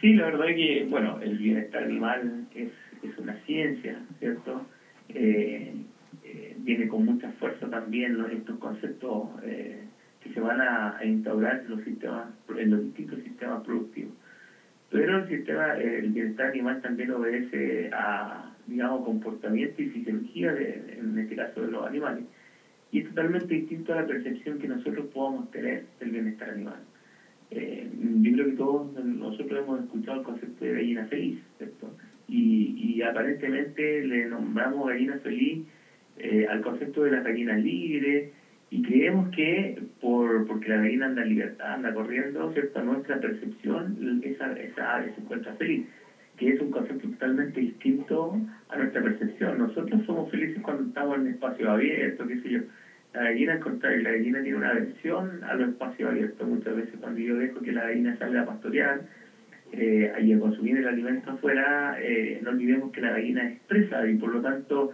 [0.00, 4.66] Sí, la verdad es que, bueno, el bienestar animal es, es una ciencia, ¿cierto?
[5.08, 5.72] Eh,
[6.24, 11.62] eh, viene con mucha fuerza también los, estos conceptos que se van a, a instaurar
[11.64, 14.12] en los, sistemas, en los distintos sistemas productivos.
[14.90, 21.18] Pero el sistema, el bienestar animal también obedece a, digamos, comportamiento y fisiología, de, en
[21.18, 22.24] este caso de los animales.
[22.92, 26.80] Y es totalmente distinto a la percepción que nosotros podamos tener del bienestar animal.
[27.50, 27.88] Eh,
[28.20, 31.92] yo creo que todos nosotros hemos escuchado el concepto de gallina feliz, ¿cierto?
[32.28, 35.58] Y, y aparentemente le nombramos gallina feliz
[36.18, 38.28] eh, al concepto de la gallina libre,
[38.72, 42.80] y creemos que por porque la gallina anda en libertad, anda corriendo, ¿cierto?
[42.80, 45.82] nuestra percepción, esa, esa ave se encuentra feliz,
[46.48, 49.58] es un concepto totalmente distinto a nuestra percepción.
[49.58, 52.60] Nosotros somos felices cuando estamos en espacio abierto, qué sé yo.
[53.12, 56.46] La gallina, al contrario, la gallina tiene una aversión a los espacios abiertos.
[56.48, 59.00] Muchas veces cuando yo dejo que la gallina salga a pastorear
[59.72, 64.06] eh, y a consumir el alimento afuera, eh, no olvidemos que la gallina es presa
[64.06, 64.88] y por lo tanto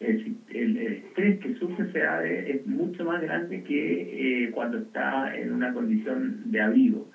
[0.00, 5.50] el, estrés que sufre ese ave es mucho más grande que eh, cuando está en
[5.50, 7.06] una condición de abrigo.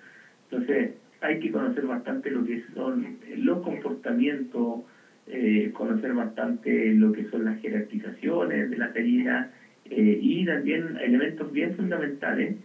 [0.46, 0.90] Entonces,
[1.22, 4.80] hay que conocer bastante lo que son los comportamientos,
[5.28, 9.48] eh, conocer bastante lo que son las jerarquizaciones de la gallina
[9.90, 12.56] eh, y también elementos bien fundamentales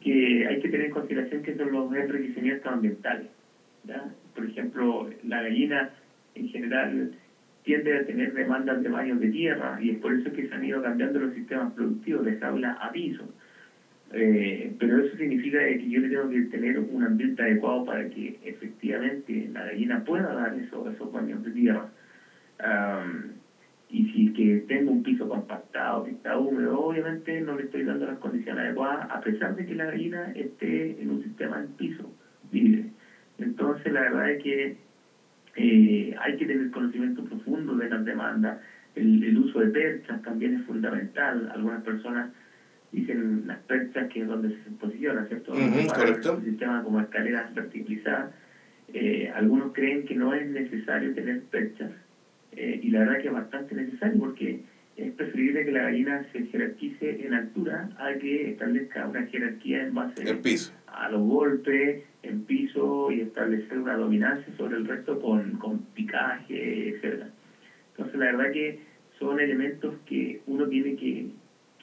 [0.00, 3.26] que hay que tener en consideración que son los enriquecimientos ambientales.
[4.34, 5.88] Por ejemplo, la gallina
[6.34, 7.08] en general
[7.62, 10.64] tiende a tener demandas de baños de tierra y es por eso que se han
[10.64, 13.28] ido cambiando los sistemas productivos de jaula a piso.
[14.14, 18.34] Eh, pero eso significa que yo le tengo que tener un ambiente adecuado para que
[18.42, 21.88] efectivamente la gallina pueda dar eso, esos baños de tierra.
[23.88, 28.06] y si que tengo un piso compactado, que está húmedo, obviamente no le estoy dando
[28.06, 32.10] las condiciones adecuadas, a pesar de que la gallina esté en un sistema en piso
[32.50, 32.88] libre.
[33.38, 34.72] Entonces, la verdad es que
[35.56, 38.56] eh, hay que tener conocimiento profundo de las demandas.
[38.94, 41.46] El, el, uso de perchas también es fundamental.
[41.50, 42.28] Algunas personas
[42.92, 45.52] dicen las perchas que es donde se posiciona, ¿cierto?
[45.52, 46.36] correcto.
[46.36, 48.34] Un sistema como escaleras verticalizadas.
[48.92, 51.90] Eh, algunos creen que no es necesario tener perchas
[52.52, 54.60] eh, y la verdad que es bastante necesario porque
[54.96, 59.94] es preferible que la gallina se jerarquice en altura a que establezca una jerarquía en
[59.94, 60.22] base
[60.86, 66.90] a los golpes, en piso y establecer una dominancia sobre el resto con, con picaje,
[66.90, 67.30] etcétera.
[67.92, 68.80] Entonces la verdad que
[69.18, 71.28] son elementos que uno tiene que,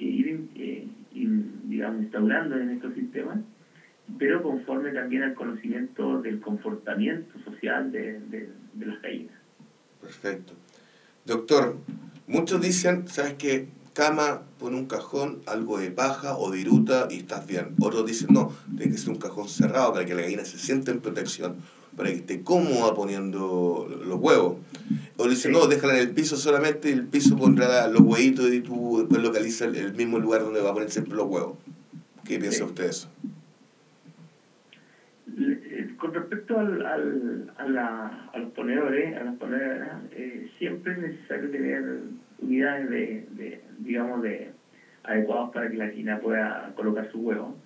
[0.06, 3.40] ir, eh, digamos, instaurando en estos sistemas,
[4.18, 8.50] pero conforme también al conocimiento del comportamiento social de, de,
[8.86, 9.36] las gallinas.
[10.02, 10.54] Perfecto.
[11.26, 11.78] Doctor,
[12.30, 13.70] Muchos dicen, ¿sabes qué?
[13.94, 17.74] Cama, pon un cajón, algo de paja o de iruta y estás bien.
[17.80, 20.92] Otros dicen, no, tiene que ser un cajón cerrado para que la gallina se sienta
[20.92, 21.56] en protección,
[22.00, 24.56] para que esté cómoda poniendo los huevos.
[25.18, 29.00] O dicen, no, déjala en el piso solamente el piso pondrá los huevitos y tú
[29.00, 31.58] después localizas el mismo lugar donde va a poner siempre los huevos.
[32.24, 33.10] ¿Qué piensa usted de eso?
[35.98, 41.00] Con respecto al, al, a, la, a los ponedores, a las ponedoras, eh, siempre es
[41.00, 41.84] necesario tener
[42.42, 44.52] unidades de, de digamos, de
[45.04, 47.58] adecuados para que la gallina pueda colocar su huevo.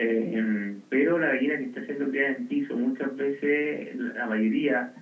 [0.00, 4.92] Eh, pero la gallina que está siendo criada en piso, muchas veces, la mayoría,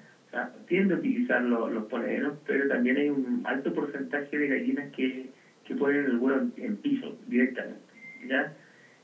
[0.66, 5.28] tiende a utilizar los, los poneros, pero también hay un alto porcentaje de gallinas que,
[5.64, 7.80] que ponen el huevo en, en piso directamente.
[8.26, 8.52] ¿ya?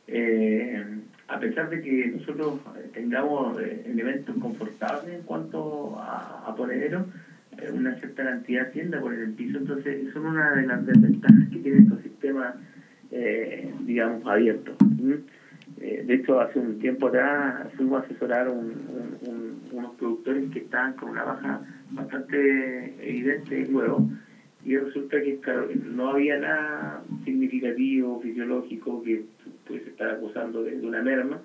[0.07, 0.83] Eh,
[1.29, 2.59] a pesar de que nosotros
[2.93, 6.55] tengamos eh, elementos confortables en cuanto a, a
[7.59, 11.49] eh, una cierta cantidad tiende a poner el piso, entonces son una de las desventajas
[11.51, 12.55] que tiene estos sistemas,
[13.11, 14.75] eh, digamos, abiertos.
[15.85, 20.45] Eh, de hecho, hace un tiempo atrás fuimos a asesorar un, un- un- unos productores
[20.53, 21.61] que estaban con una baja
[21.91, 24.07] bastante evidente en huevo
[24.65, 29.23] y resulta que claro, no había nada significativo, fisiológico que
[29.67, 31.41] pues estar acusando de, de una merma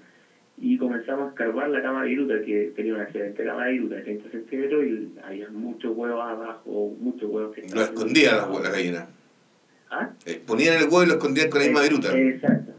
[0.59, 3.95] y comenzamos a escarbar la cama de viruta que tenía una excelente cama de viruta
[3.95, 8.71] de 30 centímetros y había muchos huevos abajo, muchos huevos que Lo escondían las las
[8.71, 9.07] gallinas.
[9.89, 10.09] ¿Ah?
[10.25, 12.15] Eh, ponían el huevo y lo escondían con la misma Eh, viruta.
[12.17, 12.73] Exacto.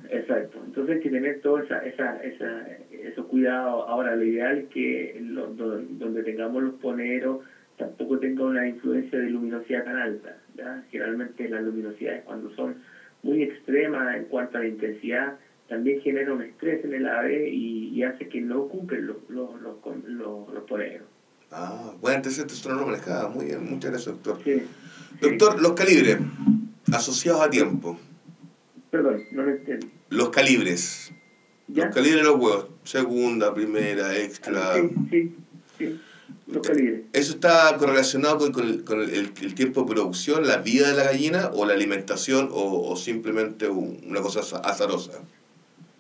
[0.89, 3.85] Entonces hay que tener todos esa, esa, esa, esos cuidados.
[3.87, 7.41] Ahora, lo ideal es que lo- do- donde tengamos los poneros
[7.77, 10.37] tampoco tenga una influencia de luminosidad tan alta.
[10.57, 10.83] ¿ya?
[10.91, 12.77] Generalmente las luminosidades cuando son
[13.23, 15.35] muy extremas en cuanto a la intensidad
[15.69, 19.61] también genera un estrés en el ave y, y hace que no ocupen los, los,
[19.61, 19.75] los,
[20.07, 21.07] los, los poneros.
[21.51, 23.29] Ah, buen antecedente, esto no lo manejaba.
[23.29, 24.39] Muy bien, muchas gracias, doctor.
[24.43, 24.63] Sí.
[25.21, 26.17] Doctor, los calibres
[26.91, 27.99] asociados a tiempo.
[28.91, 29.87] Perdón, no lo entendí.
[30.11, 31.13] Los calibres.
[31.69, 31.87] ¿Ya?
[31.87, 32.69] Los calibres de los huevos.
[32.85, 34.75] Segunda, primera, extra.
[34.75, 35.35] Sí, sí,
[35.79, 36.01] sí.
[36.47, 37.03] Los calibres.
[37.13, 40.89] ¿Eso está correlacionado con, con el, con el- el- el tiempo de producción, la vida
[40.91, 45.23] de la gallina, o la alimentación, o, o simplemente un- una cosa aza- azarosa?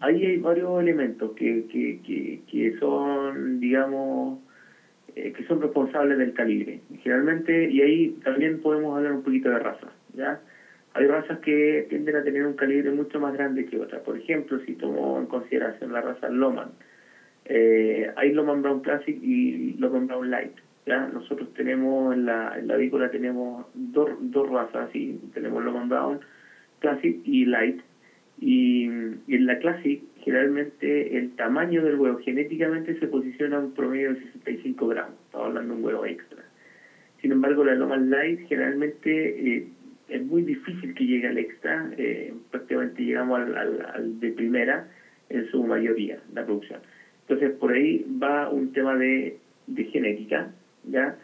[0.01, 4.39] Ahí hay varios elementos que, que, que, que son, digamos,
[5.17, 6.81] eh, que son responsables del calibre.
[7.03, 10.41] Generalmente, y ahí también podemos hablar un poquito de razas, ¿ya?
[10.95, 14.03] Hay razas que tienden a tener un calibre mucho más grande que otras.
[14.03, 16.71] Por ejemplo, si tomo en consideración la raza Loman,
[17.45, 20.53] eh, hay Loman Brown Classic y Loman Brown Light.
[20.87, 21.07] ¿ya?
[21.07, 25.19] Nosotros tenemos en la, en la avícola tenemos dos, dos razas, ¿sí?
[25.35, 26.21] tenemos Loman Brown
[26.81, 27.81] Classic y Light.
[28.41, 34.15] Y, en la Classic, generalmente el tamaño del huevo genéticamente se posiciona a un promedio
[34.15, 35.15] de 65 gramos.
[35.25, 36.45] Estamos hablando de un huevo extra.
[37.21, 39.67] Sin embargo, la Loman Light generalmente eh,
[40.09, 41.91] es muy difícil que llegue al extra.
[41.97, 44.85] eh, prácticamente llegamos al, al, al de primera
[45.29, 46.81] en su mayoría, la producción.
[47.23, 49.35] Entonces, por ahí va un tema de,
[49.67, 50.49] de genética,
[50.85, 51.15] ¿ya?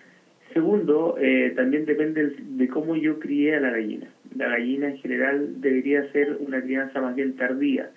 [0.53, 4.07] Segundo, eh, también depende de cómo yo crié a la gallina.
[4.37, 7.89] La gallina en general debería ser una crianza más bien tardía.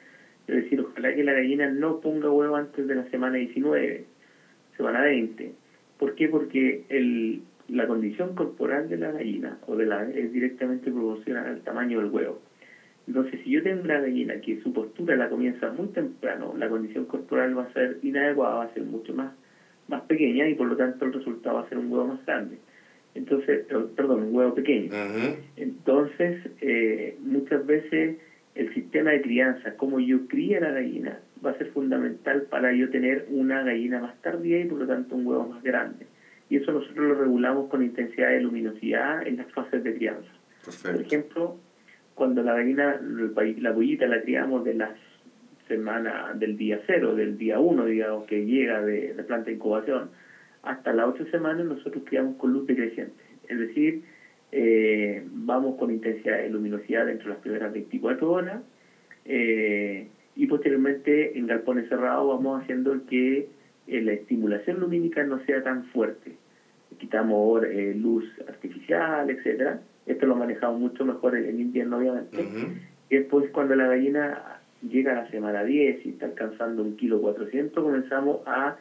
[0.48, 4.04] Es decir, ojalá que la gallina no ponga huevo antes de la semana 19,
[4.78, 5.52] semana 20.
[5.98, 6.30] ¿Por qué?
[6.30, 11.48] Porque el, la condición corporal de la gallina o de la ave es directamente proporcional
[11.48, 12.38] al tamaño del huevo.
[13.08, 17.06] Entonces, si yo tengo una gallina que su postura la comienza muy temprano, la condición
[17.06, 19.32] corporal va a ser inadecuada, va a ser mucho más,
[19.88, 22.58] más pequeña y por lo tanto el resultado va a ser un huevo más grande.
[23.16, 23.62] Entonces,
[23.96, 24.90] perdón, un huevo pequeño.
[25.56, 28.14] Entonces, eh, muchas veces
[28.56, 32.90] el sistema de crianza, como yo cría la gallina, va a ser fundamental para yo
[32.90, 36.08] tener una gallina más tardía y por lo tanto un huevo más grande.
[36.50, 40.30] Y eso nosotros lo regulamos con intensidad de luminosidad en las fases de crianza.
[40.64, 41.02] Por Perfecto.
[41.02, 41.58] ejemplo,
[42.16, 44.92] cuando la gallina, la pollita la criamos de las
[45.68, 50.10] semanas del día cero, del día uno, digamos, que llega de, de planta de incubación,
[50.64, 53.24] hasta las ocho semanas nosotros criamos con luz decreciente.
[53.48, 54.04] Es decir,
[54.52, 58.62] eh, vamos con intensidad de luminosidad dentro de las primeras 24 horas
[59.26, 63.50] eh, y posteriormente en galpones cerrados vamos haciendo que
[63.88, 66.36] eh, la estimulación lumínica no sea tan fuerte.
[66.98, 69.80] Quitamos eh, luz artificial, etcétera.
[70.06, 72.42] Esto lo manejamos mucho mejor en, invierno, obviamente.
[72.42, 72.72] Ujú.
[73.10, 77.20] Y después cuando la gallina llega a la semana 10 y está alcanzando un kilo
[77.20, 78.76] 400, comenzamos a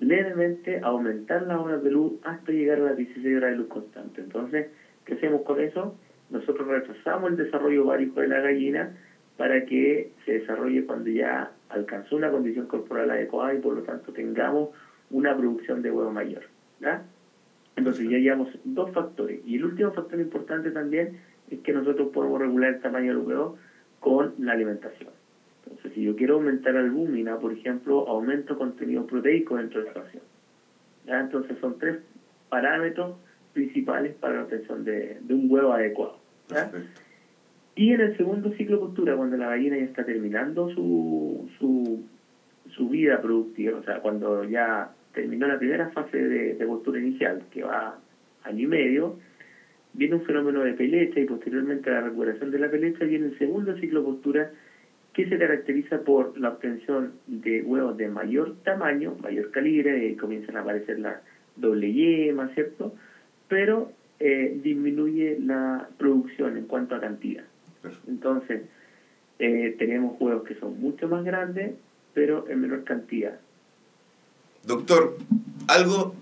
[0.00, 4.20] levemente aumentar las horas de luz hasta llegar a las 16 horas de luz constante.
[4.20, 4.66] Entonces,
[5.04, 5.92] ¿qué hacemos con eso?
[6.30, 8.90] Nosotros retrasamos el desarrollo ovárico de la gallina
[9.36, 14.12] para que se desarrolle cuando ya alcanzó una condición corporal adecuada y por lo tanto
[14.12, 14.70] tengamos
[15.10, 16.42] una producción de huevo mayor.
[17.76, 19.40] Entonces ya llevamos dos factores.
[19.46, 21.12] Y el último factor importante también
[21.50, 23.56] es que nosotros podemos regular el tamaño del huevo
[24.00, 25.10] con la alimentación.
[25.64, 30.22] Entonces, si yo quiero aumentar albúmina, por ejemplo, aumento contenido proteico dentro de la ración.
[31.06, 31.98] Entonces son tres
[32.48, 33.16] parámetros
[33.52, 36.18] principales para la obtención de, un huevo adecuado.
[37.78, 42.02] Y en el segundo ciclo postura, cuando la gallina ya está terminando su, su,
[42.74, 47.62] su vida productiva, o sea, cuando ya terminó la primera fase de, de inicial, que
[47.62, 47.96] va
[48.42, 49.14] año y medio,
[49.92, 53.72] viene un fenómeno de pelecha y posteriormente la recuperación de la pelecha viene el segundo
[53.76, 54.48] ciclo postura
[55.12, 60.56] que se caracteriza por la obtención de huevos de mayor tamaño, mayor calibre, y comienzan
[60.56, 61.20] a aparecer las
[61.54, 62.90] doble yema, ¿cierto?
[63.46, 67.44] Pero eh, disminuye la producción en cuanto a cantidad.
[68.06, 68.62] Entonces,
[69.38, 71.72] eh, tenemos huevos que son mucho más grandes,
[72.14, 73.38] pero en menor cantidad.
[74.64, 75.16] Doctor,
[75.68, 76.14] algo,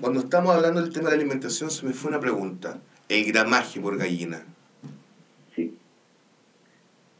[0.00, 2.80] cuando estamos hablando del tema de alimentación, se me fue una pregunta.
[3.08, 4.44] El gramaje por gallina.
[5.54, 5.76] Sí.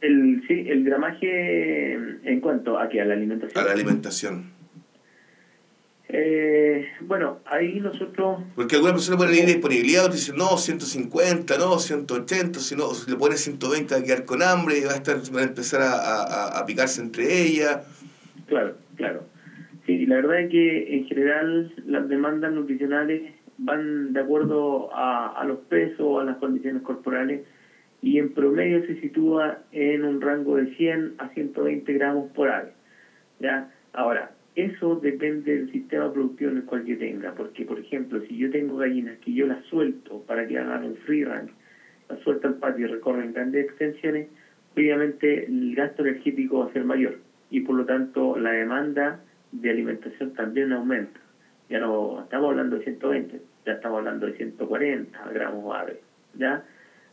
[0.01, 3.63] El, sí, el gramaje en cuanto a que a la alimentación.
[3.63, 4.56] A la alimentación.
[6.09, 8.41] Eh, bueno, ahí nosotros...
[8.55, 13.11] Porque algunas personas ponen ir disponibilidad, otros dicen, no, 150, no, 180, si no, si
[13.11, 15.81] le pones 120 va a quedar con hambre y va a, estar, va a empezar
[15.81, 17.85] a, a, a picarse entre ellas.
[18.47, 19.23] Claro, claro.
[19.85, 25.43] Sí, la verdad es que en general las demandas nutricionales van de acuerdo a, a
[25.45, 27.41] los pesos, a las condiciones corporales
[28.01, 32.73] y en promedio se sitúa en un rango de 100 a 120 gramos por ave.
[33.39, 33.71] ¿ya?
[33.93, 38.37] Ahora, eso depende del sistema productivo en el cual yo tenga, porque por ejemplo, si
[38.37, 41.53] yo tengo gallinas que yo las suelto para que hagan un free range,
[42.09, 44.29] las suelto al patio y recorren grandes extensiones,
[44.75, 47.19] obviamente el gasto energético va a ser mayor
[47.51, 49.19] y por lo tanto la demanda
[49.51, 51.19] de alimentación también aumenta.
[51.69, 55.99] Ya no estamos hablando de 120, ya estamos hablando de 140 gramos ave.
[56.33, 56.63] ¿ya?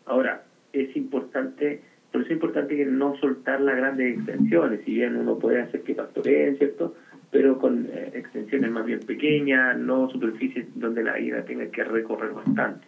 [0.07, 5.15] Ahora, es importante, por eso es importante que no soltar las grandes extensiones, si bien
[5.15, 6.95] uno puede hacer que pastoreen, ¿cierto?
[7.35, 12.31] Pero con eh, extensiones más bien pequeñas, no superficies donde la gallina tenga que recorrer
[12.31, 12.87] bastante.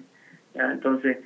[0.54, 1.18] Entonces,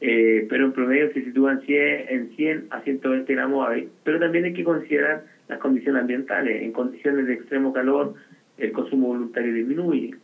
[0.00, 3.66] eh, pero en promedio se sitúan 100, en 100 a 120 gramos
[4.04, 5.18] pero también hay que considerar
[5.48, 6.62] las condiciones ambientales.
[6.62, 8.12] En condiciones de extremo calor,
[8.56, 10.14] el consumo voluntario disminuye.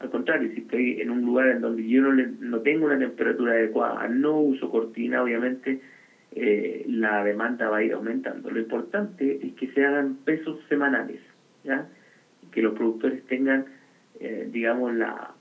[0.00, 2.10] Al contrario, si estoy en un lugar en donde yo no,
[2.40, 5.78] no tengo una temperatura adecuada, no uso cortina, obviamente
[6.34, 8.50] eh, la demanda va a ir aumentando.
[8.50, 11.20] Lo importante es que se hagan pesos semanales
[12.50, 13.64] que los productores tengan,
[14.20, 15.34] eh, digamos, la,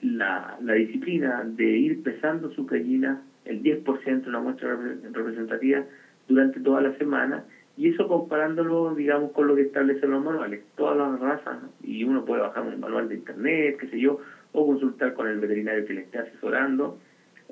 [0.00, 4.76] la, la, disciplina de ir pesando su gallina el 10% de una muestra
[5.12, 5.84] representativa
[6.26, 7.42] durante toda la semana
[7.78, 12.24] y eso comparándolo, digamos, con lo que establecen los manuales, todas las razas, y uno
[12.24, 14.18] puede bajar un manual de internet, qué sé yo,
[14.50, 16.96] o consultar con el veterinario que le esté asesorando,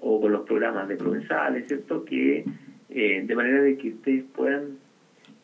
[0.01, 2.05] o con los programas de provenzales, ¿cierto?
[2.05, 2.45] Que
[2.91, 4.77] eh, de manera de que ustedes puedan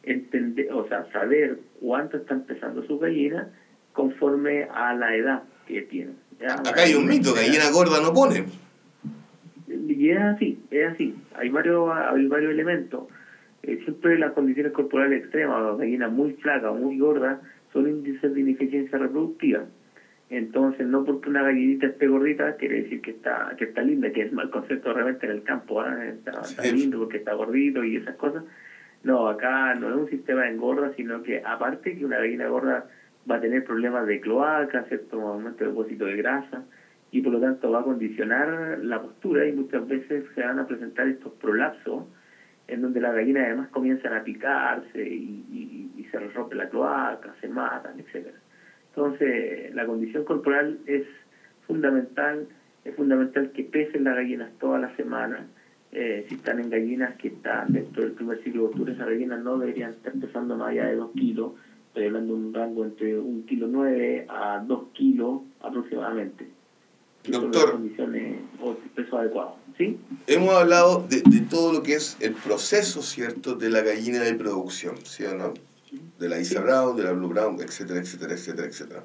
[0.03, 3.49] entender, o sea, saber cuánto están pesando sus gallinas
[3.93, 6.17] conforme a la edad que tienen.
[6.49, 8.45] Acá hay un mito, gallina gorda no pone.
[9.67, 11.15] Y es así, es así.
[11.35, 13.05] Hay varios, hay varios elementos.
[13.63, 17.41] Eh, siempre las condiciones corporales extremas, las gallinas muy flacas, muy gordas,
[17.73, 19.65] son índices de ineficiencia reproductiva.
[20.31, 24.23] Entonces, no porque una gallinita esté gordita, quiere decir que está que está linda, que
[24.23, 25.85] es mal concepto realmente en el campo.
[25.85, 26.15] ¿eh?
[26.25, 28.45] Está, lindo porque está gordito y esas cosas.
[29.03, 32.85] No, acá no es un sistema de engorda, sino que aparte que una gallina gorda
[33.29, 36.63] va a tener problemas de cloaca, cierto aumento de depósito de grasa,
[37.11, 40.65] y por lo tanto va a condicionar la postura y muchas veces se van a
[40.65, 42.07] presentar estos prolapsos
[42.69, 47.99] en donde las gallinas además comienzan a picarse y, se rompe la cloaca, se matan,
[47.99, 48.37] etcétera.
[48.89, 51.03] Entonces, la condición corporal es
[51.67, 52.47] fundamental,
[52.85, 55.47] es fundamental que pesen las gallinas todas las semanas,
[55.93, 59.43] eh, si están en gallinas que están dentro del primer ciclo de postura, esas gallinas
[59.43, 61.53] no deberían estar pesando más allá de 2 kilos,
[61.89, 66.49] estoy hablando de un rango entre 1 kilo 9 a 2 kilos aproximadamente.
[67.29, 69.57] Doctor, condiciones o peso adecuado.
[69.77, 69.99] ¿sí?
[70.27, 74.35] Hemos hablado de, de, todo lo que es el proceso, ¿cierto?, de la gallina de
[74.35, 75.53] producción, ¿sí o no?
[76.19, 79.05] De la Isa Brown, de la Blue Brown, etcétera, etcétera, etcétera, etcétera.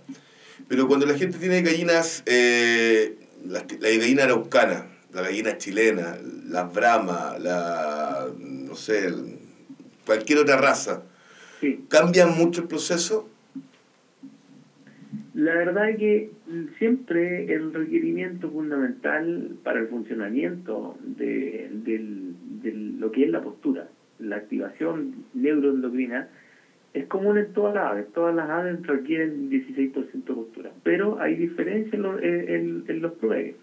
[0.68, 4.88] Pero cuando la gente tiene gallinas, eh, la, la gallina araucana,
[5.18, 6.16] la gallina chilena,
[6.48, 9.10] la brama, la, no sé,
[10.06, 11.06] cualquier otra raza,
[11.60, 11.86] sí.
[11.90, 13.28] ¿cambian mucho el proceso?
[15.34, 16.30] La verdad es que
[16.78, 23.88] siempre el requerimiento fundamental para el funcionamiento de, de, lo que es la postura,
[24.20, 26.28] la activación neuroendocrina,
[26.94, 28.08] es común en todas las aves.
[28.14, 33.56] Todas las aves requieren 16% de postura, pero hay diferencias en, en, en los promedios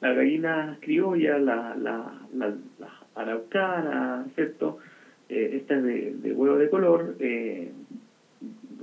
[0.00, 2.56] la gallina criolla, la, la, la,
[3.14, 4.78] araucana, ¿cierto?
[5.28, 7.16] Eh, esta es de, de, huevo de color.
[7.20, 7.72] Eh,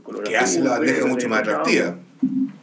[0.03, 1.97] color que hace la bandeja mucho más atractiva.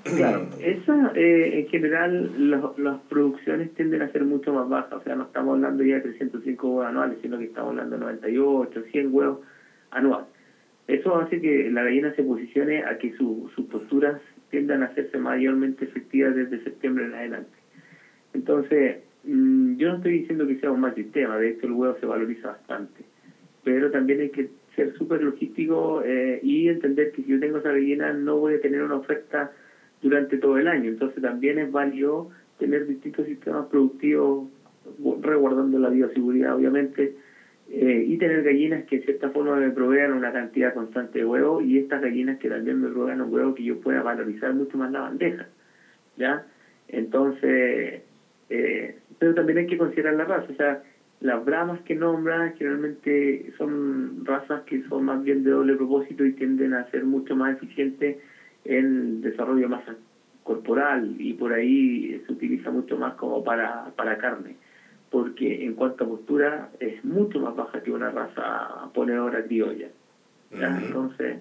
[0.04, 5.14] Claro, esa eh, en general las producciones tienden a ser mucho más bajas, o sea,
[5.14, 9.14] no estamos hablando ya de 305 huevos anuales, sino que estamos hablando de 98, 100
[9.14, 9.40] huevos
[9.90, 10.26] anuales.
[10.86, 15.16] Eso hace que la gallina se posicione a que su, sus posturas tiendan a hacerse
[15.16, 17.63] mayormente efectivas desde septiembre en adelante.
[18.34, 21.94] Entonces, mmm, yo no estoy diciendo que sea un mal sistema, de hecho el huevo
[21.98, 23.04] se valoriza bastante,
[23.64, 27.70] pero también hay que ser súper logístico eh, y entender que si yo tengo esa
[27.70, 29.48] gallina no voy a tener una oferta
[30.02, 30.90] durante todo el año.
[30.90, 32.26] Entonces también es válido
[32.58, 34.46] tener distintos sistemas productivos
[35.22, 37.10] resguardando la bioseguridad, obviamente,
[37.70, 41.62] eh, y tener gallinas que en cierta forma me provean una cantidad constante de huevos
[41.62, 44.90] y estas gallinas que también me provean un huevo que yo pueda valorizar mucho más
[44.90, 45.46] la bandeja.
[46.16, 46.42] ¿ya?
[46.88, 48.00] Entonces,
[48.48, 50.78] eh, pero también hay que considerar la raza, o sea,
[51.20, 56.32] las bramas que nombran generalmente son razas que son más bien de doble propósito y
[56.32, 58.16] tienden a ser mucho más eficientes
[58.64, 59.94] en desarrollo de masa
[60.42, 64.56] corporal y por ahí se utiliza mucho más como para, para carne
[65.14, 69.88] porque en cuanto a postura es mucho más baja que una raza ponedora criolla.
[70.50, 71.38] Entonces,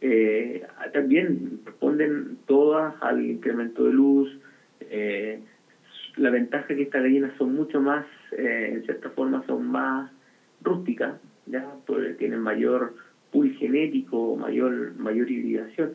[0.00, 0.60] eh,
[0.92, 4.28] también responden todas al incremento de luz.
[4.88, 5.40] Eh,
[6.16, 10.10] la ventaja es que estas gallinas son mucho más, eh, en cierta forma, son más
[10.62, 12.92] rústicas, ya porque tienen mayor
[13.30, 15.92] pool genético, mayor, mayor hibridación,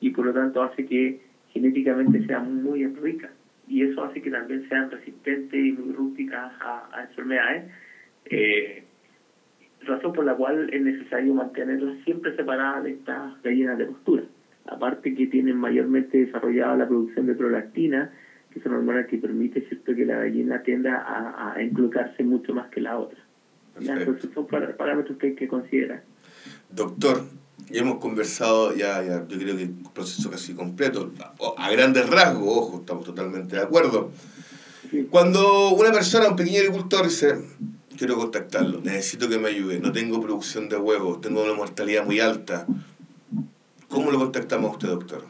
[0.00, 1.20] y por lo tanto hace que
[1.52, 3.32] genéticamente sean muy ricas
[3.68, 7.64] y eso hace que también sean resistentes y muy rústicas a, enfermedades,
[8.30, 8.82] eh,
[9.82, 14.24] razón por la cual es necesario mantenerlas siempre separadas de estas gallinas de postura.
[14.66, 18.10] Aparte que tienen mayormente desarrollada la producción de prolactina,
[18.50, 22.70] que es una hormona que permite cierto que la gallina tienda a, a mucho más
[22.70, 23.18] que la otra.
[23.80, 26.02] Entonces son parámetros que hay que considerar.
[26.70, 27.24] Doctor,
[27.70, 31.12] ya hemos conversado, ya, ya yo creo que el proceso casi completo,
[31.56, 34.10] a, grandes rasgos, ojo, estamos totalmente de acuerdo.
[35.10, 37.34] Cuando una persona, un pequeño agricultor, dice,
[37.96, 42.20] quiero contactarlo, necesito que me ayude, no tengo producción de huevos, tengo una mortalidad muy
[42.20, 42.66] alta,
[43.88, 45.24] ¿cómo lo contactamos a usted, doctor?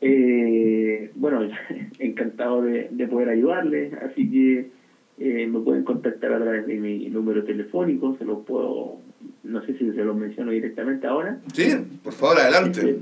[0.00, 1.48] Eh, bueno,
[1.98, 4.70] encantado de, de, poder ayudarle, así que
[5.18, 9.00] eh, me pueden contactar a través de mi número telefónico, se lo puedo
[9.48, 11.40] no sé si se lo menciono directamente ahora.
[11.52, 12.80] Sí, por favor, adelante.
[12.80, 12.98] Este,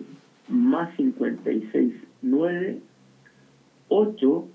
[0.48, 2.80] más 56 9
[3.88, 4.48] 8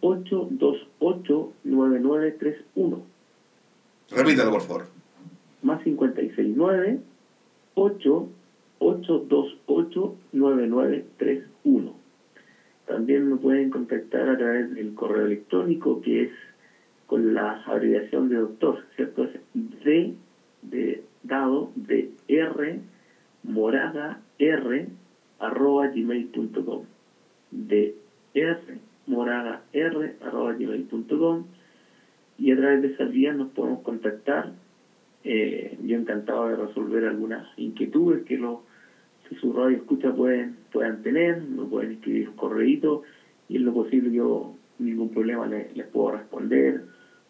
[0.00, 3.02] 8 2 8 9 9 3 1.
[4.10, 4.86] Repítalo, por favor.
[5.62, 7.00] Más 56 9
[7.74, 8.28] 8
[8.78, 11.94] 8 2 8 9 9 3 1.
[12.86, 16.30] También me pueden contactar a través del correo electrónico que es
[17.06, 19.24] con la abreviación de doctor, ¿cierto?
[19.24, 20.14] Es D
[20.62, 22.80] de dado de r
[23.42, 24.88] moraga r
[25.38, 26.82] arroba gmail.com
[27.50, 27.94] de
[28.34, 28.58] r
[29.06, 31.44] moraga r arroba gmail.com
[32.38, 34.52] y a través de esas vías nos podemos contactar
[35.24, 38.60] eh, yo encantado de resolver algunas inquietudes que los
[39.28, 43.02] que su radio escucha pueden puedan tener me pueden escribir un correíto
[43.48, 46.84] y en lo posible yo ningún problema les, les puedo responder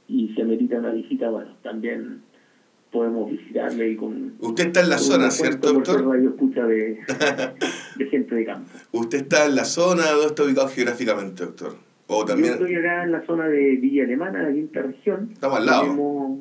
[0.07, 2.23] y si amerita una visita bueno también
[2.91, 4.35] podemos visitarle y con...
[4.41, 6.07] Usted está en la zona, ¿cierto, doctor?
[6.07, 6.99] Radio escucha de,
[7.97, 8.71] de gente de campo.
[8.93, 10.11] ¿Usted está en la zona?
[10.11, 11.77] ¿Dónde está ubicado geográficamente, doctor?
[12.07, 12.59] O también...
[12.59, 15.31] Yo estoy acá en la zona de Villa Alemana, la quinta región.
[15.33, 15.83] Estamos al lado.
[15.83, 16.39] Tenemos,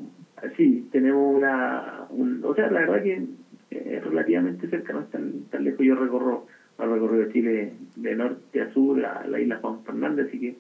[0.56, 2.08] sí, tenemos una...
[2.10, 3.26] Un, o sea, la verdad que
[3.70, 5.86] es relativamente cerca, no es tan, tan lejos.
[5.86, 6.48] Yo recorro,
[6.80, 10.56] he recorrido Chile de norte a sur, a la isla Juan Fernández, así que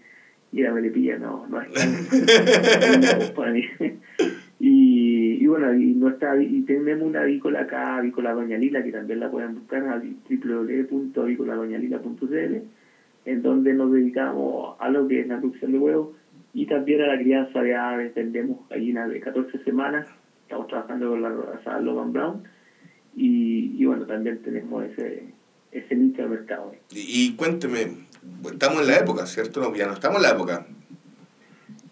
[0.53, 1.91] ir a Melipilla no, no es tan...
[3.35, 3.65] para mí.
[4.59, 9.19] Y, y bueno, y, nuestra, y tenemos una avícola acá, avícola Doña Lila, que también
[9.19, 12.55] la pueden buscar a www.avícoladoñalila.cl,
[13.25, 16.15] en donde nos dedicamos a lo que es la producción de huevos
[16.53, 18.15] y también a la crianza de aves.
[18.15, 20.07] Vendemos gallinas de 14 semanas,
[20.41, 22.41] estamos trabajando con la raza Logan Brown,
[23.17, 25.23] y, y bueno, también tenemos ese,
[25.71, 26.73] ese nicho de mercado.
[26.91, 28.05] Y, y cuénteme,
[28.49, 29.59] estamos en la época, ¿cierto?
[29.59, 30.67] No, ya no estamos en la época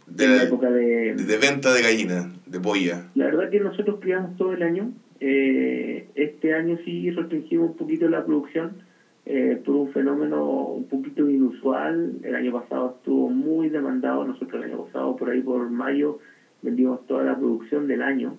[0.07, 3.09] de, la época de, de, venta de gallina, de polla.
[3.15, 4.91] La verdad que nosotros criamos todo el año.
[5.19, 8.84] Eh, este año sí restringimos un poquito la producción
[9.26, 12.13] eh, por un fenómeno un poquito inusual.
[12.23, 14.26] El año pasado estuvo muy demandado.
[14.26, 16.19] Nosotros el año pasado, por ahí por mayo,
[16.61, 18.38] vendimos toda la producción del año.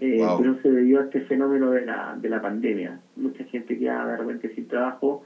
[0.00, 3.00] Eh, Pero se debió a este fenómeno de la, de la pandemia.
[3.16, 5.24] Mucha gente queda de repente sin trabajo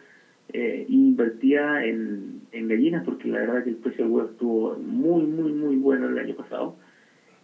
[0.52, 5.24] eh, invertía en, en gallinas porque la verdad que el precio del huevo estuvo muy,
[5.24, 6.76] muy, muy bueno el año pasado.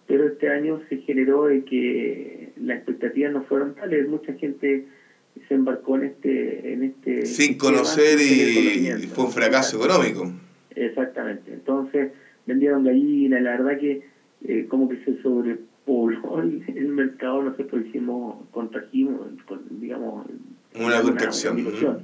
[0.07, 4.09] Pero este año se generó de que las expectativas no fueron tales.
[4.09, 4.87] Mucha gente
[5.47, 6.73] se embarcó en este...
[6.73, 10.33] En este sin conocer y fue un fracaso económico.
[10.75, 11.53] Exactamente.
[11.53, 12.13] Entonces
[12.47, 13.43] vendieron gallinas.
[13.43, 14.03] La verdad que
[14.45, 15.21] eh, como que se
[15.89, 17.43] sobrepobló el, mercado.
[17.43, 19.21] Nosotros hicimos, contrajimos,
[19.71, 20.27] digamos...
[20.75, 22.01] Una, una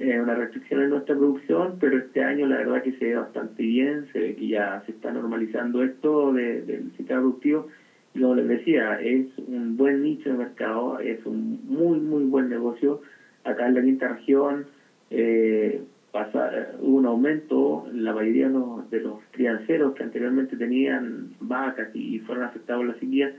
[0.00, 3.62] eh, una restricción en nuestra producción, pero este año la verdad que se ve bastante
[3.62, 7.68] bien, se ve que ya se está normalizando esto de, del sistema productivo.
[8.12, 12.48] Y como les decía, es un buen nicho de mercado, es un muy, muy buen
[12.48, 13.02] negocio.
[13.44, 14.66] Acá en la quinta región,
[15.10, 15.80] eh,
[16.14, 16.48] pasa,
[16.78, 22.20] hubo un aumento, la mayoría de los, de los crianceros que anteriormente tenían vacas y
[22.20, 23.34] fueron afectados por la sequía,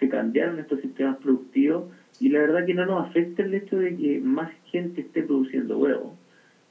[0.00, 1.84] se cambiaron estos sistemas productivos
[2.18, 5.78] y la verdad que no nos afecta el hecho de que más gente esté produciendo
[5.78, 6.12] huevos.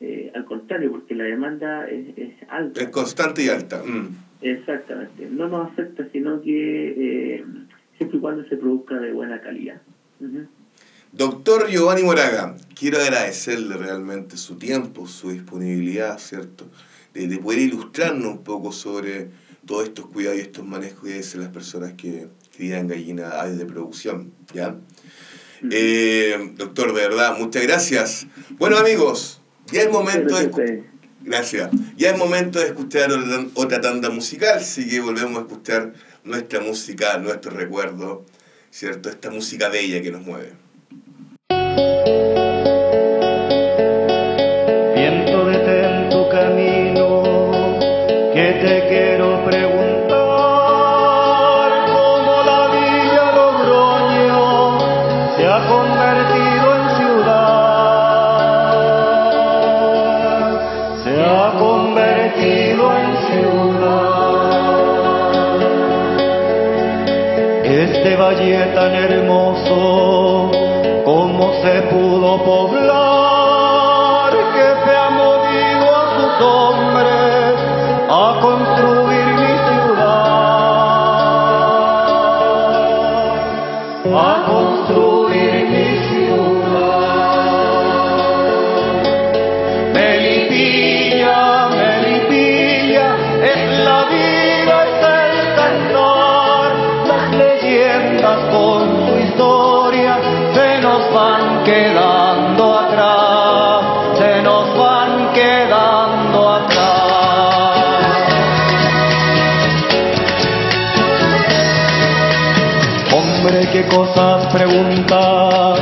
[0.02, 2.82] Eh, al contrario, porque la demanda es, es alta.
[2.82, 3.82] Es constante y alta.
[3.86, 4.10] Mm.
[4.42, 5.30] Exactamente.
[5.32, 7.44] No nos afecta, sino que eh,
[7.96, 9.80] siempre y cuando se produzca de buena calidad.
[11.12, 16.70] Doctor Giovanni Moraga, quiero agradecerle realmente su tiempo, su disponibilidad, ¿cierto?
[17.14, 19.30] De, de poder ilustrarnos un poco sobre
[19.66, 23.66] todos estos cuidados y estos manejos que hacen las personas que crían gallinas aves de
[23.66, 24.76] producción, ¿ya?
[25.72, 28.28] Eh, doctor, de verdad, muchas gracias.
[28.58, 29.42] Bueno, amigos,
[29.72, 30.84] ya es momento de...
[31.22, 31.70] Gracias.
[31.98, 35.94] Ya es momento de escuchar otra, otra tanda musical, así que volvemos a escuchar
[36.24, 38.26] nuestra música, nuestro recuerdo,
[38.72, 39.10] ¿cierto?
[39.10, 40.67] Esta música bella que nos mueve.
[68.28, 69.17] Valle tan hermoso,
[101.68, 103.84] quedando atrás,
[104.18, 106.88] se nos van quedando atrás.
[113.12, 115.80] Hombre, qué cosas preguntas,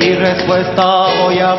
[0.00, 1.54] mi respuesta voy a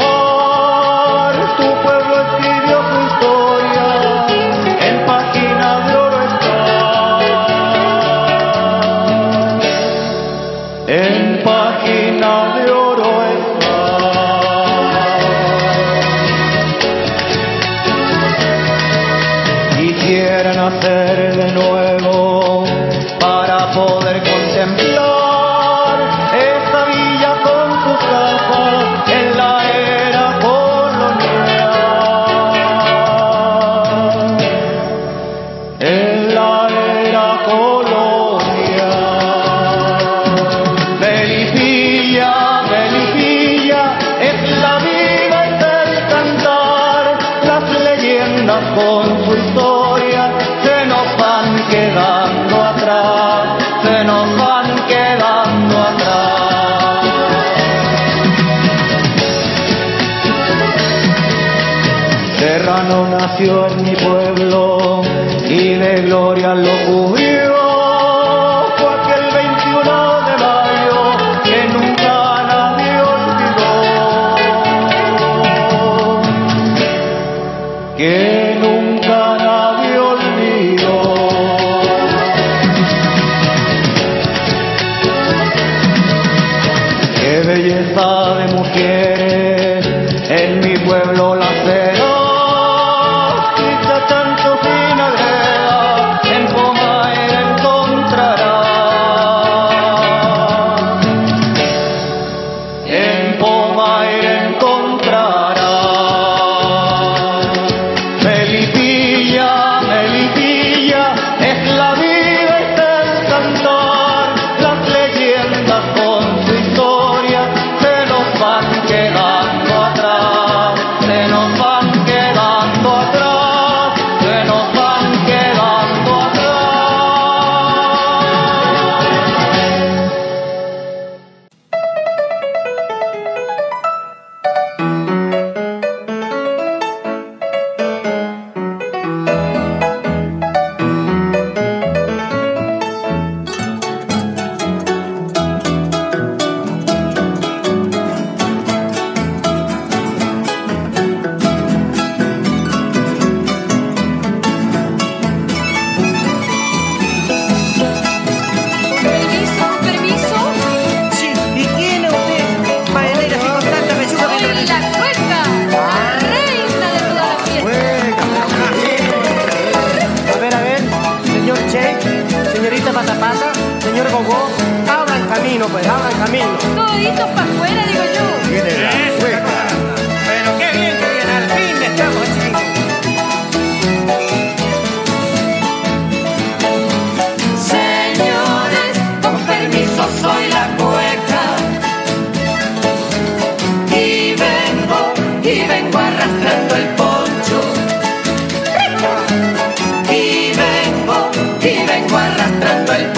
[202.99, 203.11] el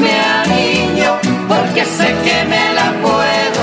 [0.00, 1.12] me anillo
[1.48, 3.62] porque sé que me la puedo.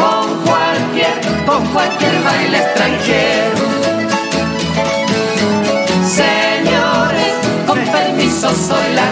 [0.00, 3.62] Con cualquier, con cualquier baile extranjero.
[6.20, 7.34] Señores,
[7.66, 9.08] con permiso soy la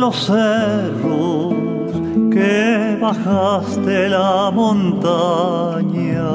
[0.00, 1.54] Los cerros
[2.32, 6.30] que bajaste la montaña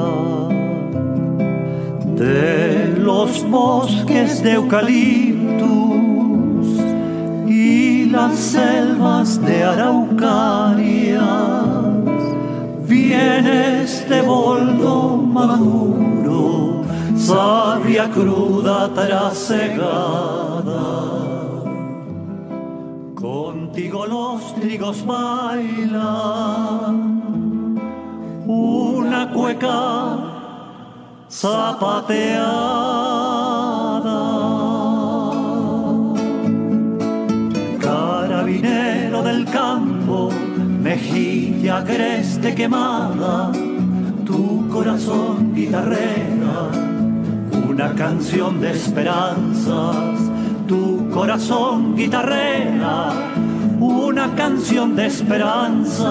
[2.14, 5.56] de los bosques de eucaliptus
[7.48, 11.24] y las selvas de araucarias.
[12.86, 16.82] Vienes de boldo maduro,
[17.16, 20.45] sabia cruda trasegada.
[23.76, 26.96] Contigo los trigos bailan.
[28.46, 30.16] Una cueca
[31.28, 32.40] zapateada.
[37.78, 40.30] Carabinero del campo,
[40.80, 43.52] mejilla creste quemada,
[44.24, 46.70] tu corazón guitarrera,
[47.68, 50.18] una canción de esperanzas.
[50.66, 53.12] Tu corazón guitarrera,
[53.80, 56.06] una canción de esperanza.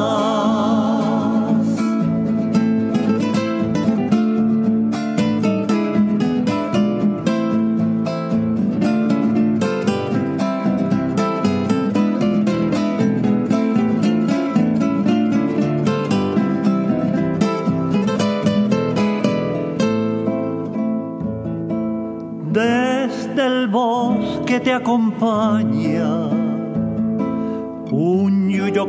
[22.52, 25.95] Desde el bosque te acompañe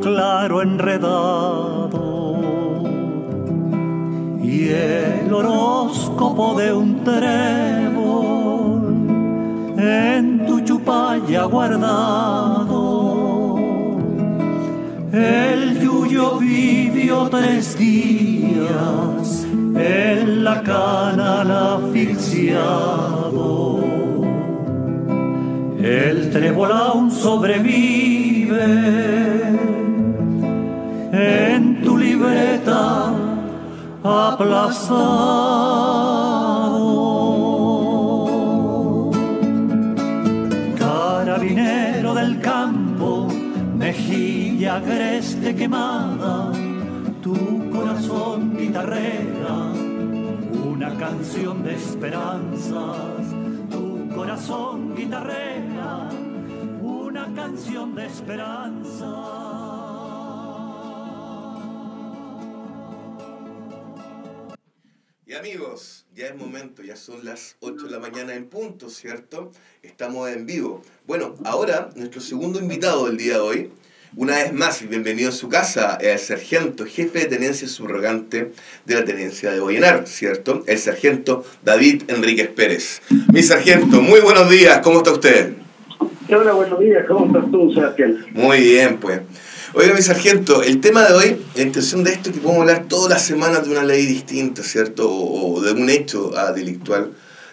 [0.01, 2.37] claro enredado
[4.43, 8.97] y el horóscopo de un trébol
[9.79, 13.07] en tu chupalla guardado.
[15.13, 23.81] El yuyo vivió tres días en la cana asfixiado.
[25.79, 29.16] El trébol aún sobrevive
[34.37, 34.71] aplazado.
[40.79, 43.29] Carabinero del campo,
[43.77, 46.53] mejilla agreste quemada,
[47.23, 49.73] tu corazón guitarrera,
[50.67, 53.35] una canción de esperanzas,
[53.71, 56.11] tu corazón guitarrera,
[56.83, 59.56] una canción de esperanza.
[65.37, 69.53] Y amigos, ya es momento, ya son las 8 de la mañana en punto, ¿cierto?
[69.83, 70.83] Estamos en vivo.
[71.07, 73.71] Bueno, ahora nuestro segundo invitado del día de hoy,
[74.17, 78.53] una vez más, y bienvenido a su casa, el sargento jefe de tenencia subrogante
[78.87, 80.65] de la tenencia de Boyenar, ¿cierto?
[80.67, 83.03] El sargento David Enríquez Pérez.
[83.31, 85.53] Mi sargento, muy buenos días, ¿cómo está usted?
[86.31, 88.27] Hola, buenos días, ¿cómo estás tú, Sebastián?
[88.33, 89.21] Muy bien, pues.
[89.79, 92.89] Oiga, mi sargento, el tema de hoy, la intención de esto es que podemos hablar
[92.89, 95.07] todas las semanas de una ley distinta, ¿cierto?
[95.07, 97.11] O, de un hecho ah, delictual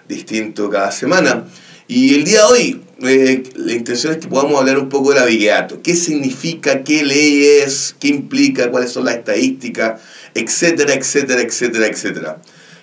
[0.07, 1.43] distinto cada semana.
[1.85, 5.21] Y el día de hoy, eh, la intención es que podamos hablar un poco del
[5.21, 5.81] abigeato.
[5.83, 6.85] ¿Qué significa?
[6.85, 7.93] ¿Qué ley es?
[7.99, 8.71] ¿Qué implica?
[8.71, 9.99] ¿Cuáles son las estadísticas?
[10.33, 12.37] Etcétera, etcétera, etcétera, etcétera.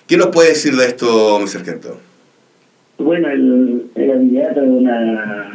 [0.05, 1.99] ¿Qué nos puede decir de esto, mi sargento?
[2.99, 5.51] Bueno, el, el es una...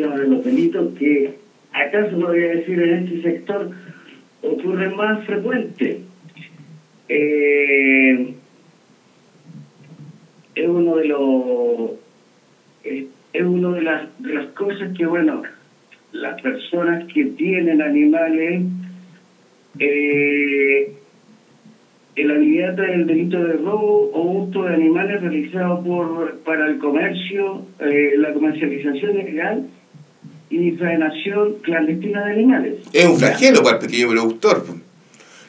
[0.00, 1.32] las- de los delitos que
[1.72, 3.70] acá se podría decir en este sector
[4.42, 6.00] ocurren más frecuente.
[7.08, 8.34] Eh,
[10.54, 11.90] es uno de los
[12.84, 13.04] es,
[13.42, 15.42] uno de las de las cosas que bueno
[16.12, 18.62] las personas que tienen animales
[19.78, 20.92] eh,
[22.16, 26.78] el aliviato es el delito de robo o hurto de animales realizado por para el
[26.78, 29.66] comercio, eh, la comercialización ilegal
[30.50, 32.74] y faenación clandestina de animales.
[32.92, 34.64] Es un flagelo para el pequeño productor,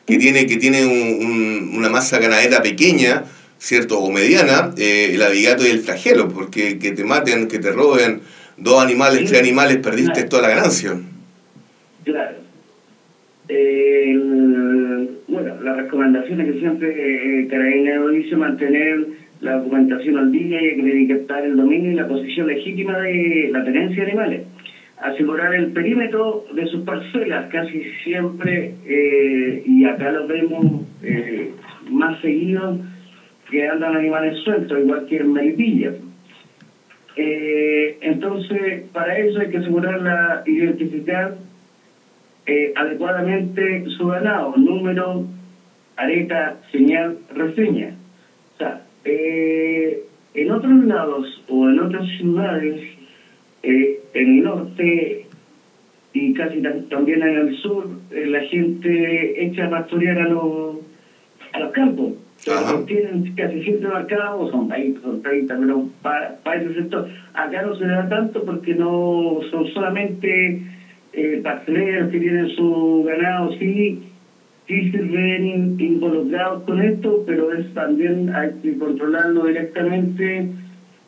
[0.06, 3.24] que tiene, que tiene un- un- una masa ganadera pequeña,
[3.58, 4.00] ¿cierto?
[4.00, 8.22] O mediana, eh, el abigato y el flagelo, porque que te maten, que te roben
[8.58, 10.94] dos animales, tres animales, perdiste toda la ganancia.
[12.04, 12.38] Claro.
[13.48, 19.08] El- bueno, las recomendaciones que siempre eh, Carabinero dice mantener
[19.42, 24.04] la documentación al día y acreditar el dominio y la posición legítima de la tenencia
[24.04, 24.42] de animales.
[25.02, 31.50] Asegurar el perímetro de sus parcelas, casi siempre, eh, y acá lo vemos eh,
[31.90, 32.78] más seguido,
[33.50, 35.92] que andan animales sueltos, igual que en Melipilla.
[37.16, 41.34] Eh, entonces, para eso hay que asegurar la identificar
[42.46, 45.24] eh, adecuadamente su ganado, número,
[45.96, 47.96] areta, señal, reseña.
[48.54, 52.80] O sea, en otros lados o en otras ciudades,
[53.64, 55.26] eh, en el norte
[56.14, 60.78] y casi tam- también en el sur, eh, la gente echa a pastorear a los,
[61.54, 62.14] a los campos.
[62.88, 67.08] Tienen casi siempre marcados, son 20, son 30, pero para, para ese sector.
[67.34, 70.58] Acá no se da tanto porque no son solamente
[71.14, 71.40] eh,
[72.10, 74.00] que tienen su ganado, sí,
[74.68, 80.48] sí se ven in- involucrados con esto, pero es también hay que controlarlo directamente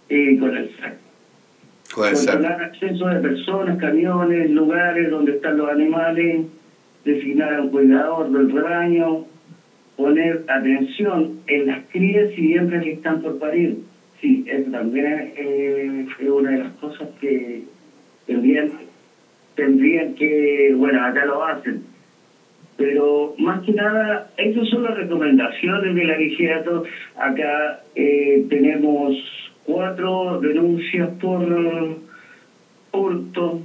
[0.10, 0.94] eh, con el SAC.
[1.94, 6.46] Controlar acceso de personas, camiones, lugares donde están los animales,
[7.06, 9.26] designar a un cuidador del rebaño,
[9.96, 13.78] poner atención en las crías y hembras que están por parir.
[14.20, 17.62] Sí, eso también es, eh, es una de las cosas que
[18.26, 18.72] tendrían,
[19.56, 21.84] tendrían que, bueno, acá lo hacen.
[22.76, 26.84] Pero más que nada, esas son las recomendaciones del abigeato.
[27.16, 29.16] Acá eh, tenemos
[29.66, 31.98] cuatro denuncias por
[32.92, 33.62] hurto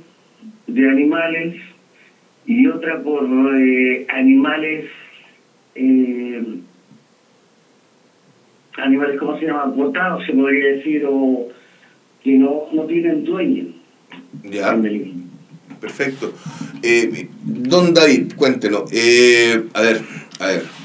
[0.67, 1.57] de animales
[2.47, 3.27] y otra por
[3.57, 4.87] eh, animales,
[5.75, 6.43] eh,
[8.79, 9.67] animales, ¿cómo se llama?
[9.67, 11.49] Botados, se podría decir, o
[12.23, 13.67] que no, no tienen dueño.
[14.45, 14.77] Ya.
[15.81, 16.33] Perfecto.
[16.83, 18.91] Eh, don David, cuéntenos.
[18.93, 20.01] Eh, a ver,
[20.41, 20.78] a ver.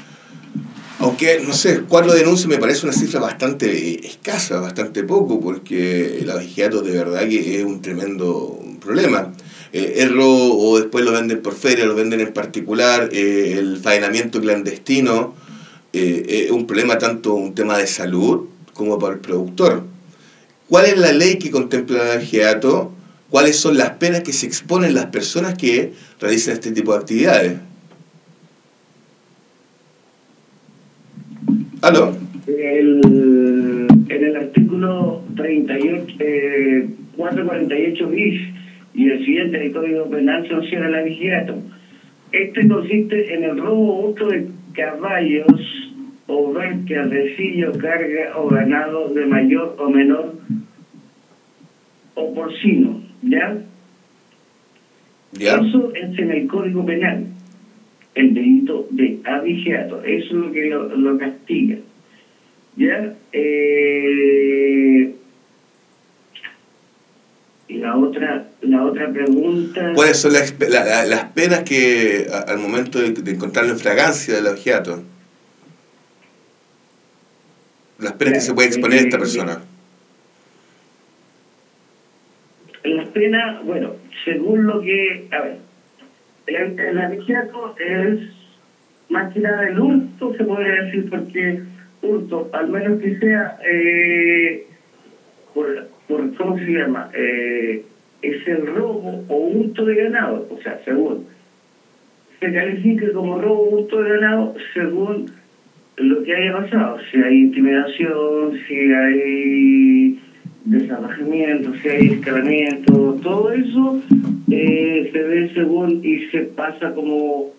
[1.04, 6.18] Aunque, no sé, cuatro denuncias me parece una cifra bastante eh, escasa, bastante poco, porque
[6.20, 9.30] el abigeato de verdad que es un tremendo problema.
[9.74, 13.76] Eh, el robo, o después lo venden por feria, lo venden en particular, eh, el
[13.76, 15.34] faenamiento clandestino,
[15.92, 19.84] eh, es un problema tanto un tema de salud como para el productor.
[20.70, 22.92] ¿Cuál es la ley que contempla el abigeato?
[23.28, 27.58] ¿Cuáles son las penas que se exponen las personas que realizan este tipo de actividades?
[31.84, 32.16] ¿Aló?
[32.46, 32.98] El,
[34.08, 38.40] en el artículo 38, eh, 448 bis
[38.94, 41.56] y el siguiente del Código Penal sanciona el abigeato.
[42.32, 45.92] Este consiste en el robo o hurto de caballos
[46.26, 50.36] o bestias, recillo, carga o ganado de mayor o menor
[52.14, 53.58] o porcino, ¿ya?
[55.32, 55.56] ¿Ya?
[55.56, 57.26] Eso es en el Código Penal,
[58.14, 61.78] el delito de abigeato, eso es lo que lo, lo castiga.
[62.76, 63.14] ¿Ya?
[63.32, 65.14] Eh,
[67.68, 69.92] y la otra, la otra pregunta...
[69.94, 73.78] ¿Cuáles son las, la- la- las penas que a- al momento de, de encontrarlo en
[73.78, 75.02] fragancia del abigeato?
[77.98, 79.62] Las penas que se puede exponer a esta persona.
[82.82, 83.92] Las penas, bueno,
[84.24, 85.58] según lo que, a ver,
[86.46, 86.98] el, el
[87.78, 88.18] es
[89.08, 91.60] más que nada el hurto, se podría decir, porque
[92.02, 94.64] hurto, al menos que sea eh,
[95.52, 97.08] por, por, ¿cómo se llama?
[97.14, 97.82] Eh,
[98.22, 101.24] es el robo o hurto de ganado, o sea, según
[102.40, 105.26] se califica como robo o hurto de ganado según
[105.96, 110.18] lo que haya pasado, si hay intimidación, si hay
[110.64, 114.00] desalojamiento, si hay escalamiento, todo eso
[114.50, 117.52] eh, se ve según y se pasa como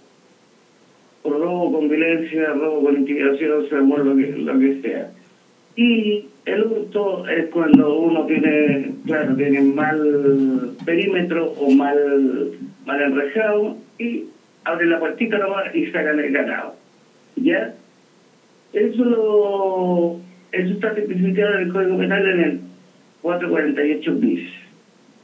[1.24, 5.10] robo con violencia, robo con intimidación, según lo que, lo que sea.
[5.76, 12.52] Y el hurto es cuando uno tiene, claro, tiene mal perímetro o mal,
[12.86, 14.26] mal enrejado y
[14.64, 16.76] abre la puertita nomás y sacan el ganado.
[17.36, 17.74] ¿Ya?
[18.74, 20.20] Eso lo
[20.52, 22.60] eso está tipificado en el Código Penal en el
[23.22, 24.50] 448 bis.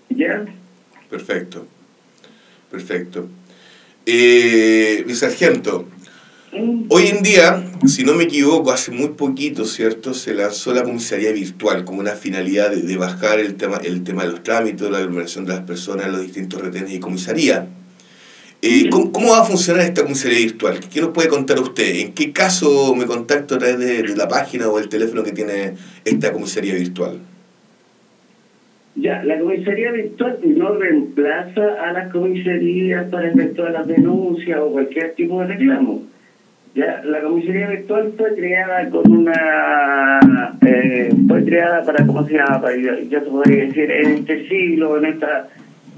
[0.10, 0.46] ¿Ya?
[1.12, 1.68] Perfecto.
[2.72, 3.28] Perfecto.
[4.06, 5.86] Eh, mi sargento,
[6.88, 10.14] hoy en día, si no me equivoco, hace muy poquito, ¿cierto?
[10.14, 14.24] Se lanzó la comisaría virtual como una finalidad de, de bajar el tema, el tema
[14.24, 17.68] de los trámites, la aglomeración de las personas los distintos retenes y comisaría.
[18.62, 20.80] Eh, ¿cómo, cómo va a funcionar esta comisaría virtual?
[20.80, 21.96] ¿Qué nos puede contar usted?
[21.96, 25.34] ¿En qué caso me contacto a través de, de la página o el teléfono que
[25.34, 25.74] tiene
[26.06, 27.20] esta comisaría virtual?
[28.96, 35.14] Ya, la comisaría virtual no reemplaza a las comisarías para efectuar las denuncias o cualquier
[35.16, 36.04] tipo de reclamo.
[36.76, 40.20] Ya, la comisaría virtual fue creada con una.
[40.66, 42.62] Eh, fue creada para, ¿cómo se llama?
[42.62, 45.48] Para, ya, se podría decir, en este siglo, en esta.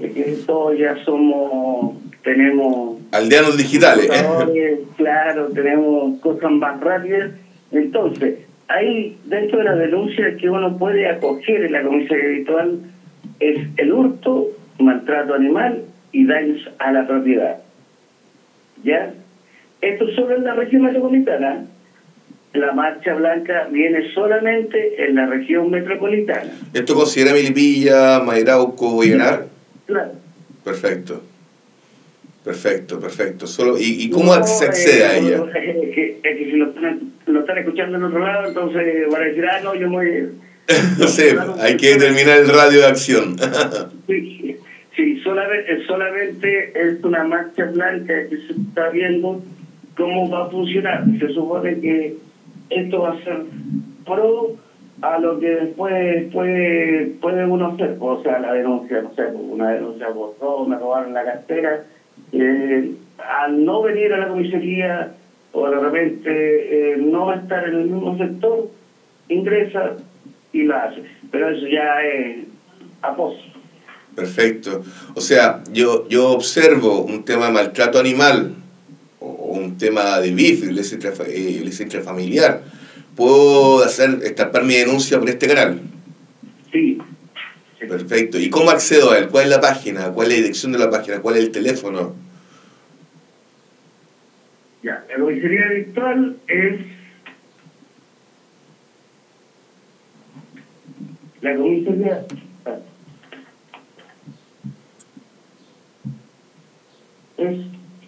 [0.00, 1.96] eh, todos ya somos.
[2.22, 2.98] Tenemos.
[3.12, 4.08] Aldeanos digitales.
[4.10, 4.80] ¿eh?
[4.96, 7.32] Claro, tenemos cosas más rápidas.
[7.70, 8.38] Entonces,
[8.68, 12.78] ahí, dentro de las denuncias que uno puede acoger en la comisaría virtual,
[13.40, 15.82] es el hurto, maltrato animal
[16.12, 17.58] y daños a la propiedad.
[18.82, 19.12] ¿Ya?
[19.80, 21.66] Esto solo en la región metropolitana.
[22.52, 26.52] La marcha blanca viene solamente en la región metropolitana.
[26.72, 29.46] ¿Esto considera Milipilla, Mairauco, Vallenar?
[29.86, 30.12] Claro.
[30.62, 31.20] Perfecto.
[32.44, 33.46] Perfecto, perfecto.
[33.46, 35.44] Solo, ¿Y, y cómo se accede a eh, ella?
[35.54, 36.72] Es que, es que si lo
[37.26, 40.28] lo están escuchando en otro lado, entonces van a decir, ah, no, yo me voy...
[40.98, 43.36] No sé, hay que determinar el radio de acción.
[44.06, 44.56] Sí,
[44.94, 49.42] sí solamente, solamente es una marcha blanca que se está viendo
[49.96, 51.04] cómo va a funcionar.
[51.18, 52.16] Se supone que
[52.70, 53.44] esto va a ser
[54.04, 54.56] pro
[55.02, 57.96] a lo que después puede, puede uno hacer.
[57.98, 61.84] O sea, la denuncia, no sé, una denuncia por robo, me robaron la cartera.
[62.32, 65.14] Eh, al no venir a la comisaría
[65.54, 68.68] o de repente eh, no estar en el mismo sector,
[69.28, 69.96] ingresa
[70.52, 71.02] y la hace.
[71.30, 72.44] Pero eso ya es
[73.00, 73.34] a pos.
[74.14, 74.82] Perfecto.
[75.14, 78.54] O sea, yo, yo observo un tema de maltrato animal
[79.20, 82.62] o un tema de BIF, violencia intrafa- eh, violencia intrafamiliar.
[83.16, 85.80] ¿Puedo hacer estampar mi denuncia por este canal?
[86.72, 86.98] Sí.
[87.78, 88.38] Perfecto.
[88.38, 89.28] ¿Y cómo accedo a él?
[89.28, 90.10] ¿Cuál es la página?
[90.12, 91.20] ¿Cuál es la dirección de la página?
[91.20, 92.14] ¿Cuál es el teléfono?
[95.24, 96.80] lo que sería habitual es
[101.40, 102.26] la comisaría.
[107.38, 107.58] Es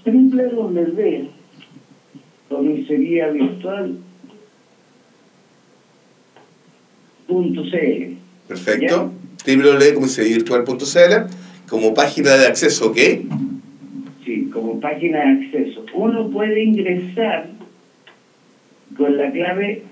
[0.05, 1.31] triple donde ve
[2.49, 3.99] comisaría virtual
[7.29, 8.17] .cl.
[8.47, 9.13] Perfecto.
[9.45, 12.99] www.comisariavirtual.cl como página de acceso, ¿ok?
[14.81, 15.85] Página de acceso.
[15.95, 17.49] Uno puede ingresar
[18.97, 19.83] con la clave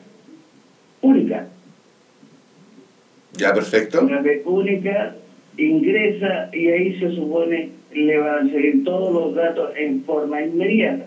[1.02, 1.48] única.
[3.32, 4.06] Ya, perfecto.
[4.06, 5.16] Clave única,
[5.56, 11.06] ingresa y ahí se supone le van a salir todos los datos en forma inmediata.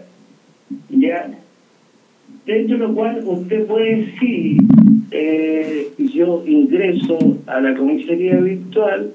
[0.90, 1.30] Ya.
[2.46, 4.58] Dentro de lo cual usted puede decir,
[5.12, 9.14] eh, yo ingreso a la comisaría virtual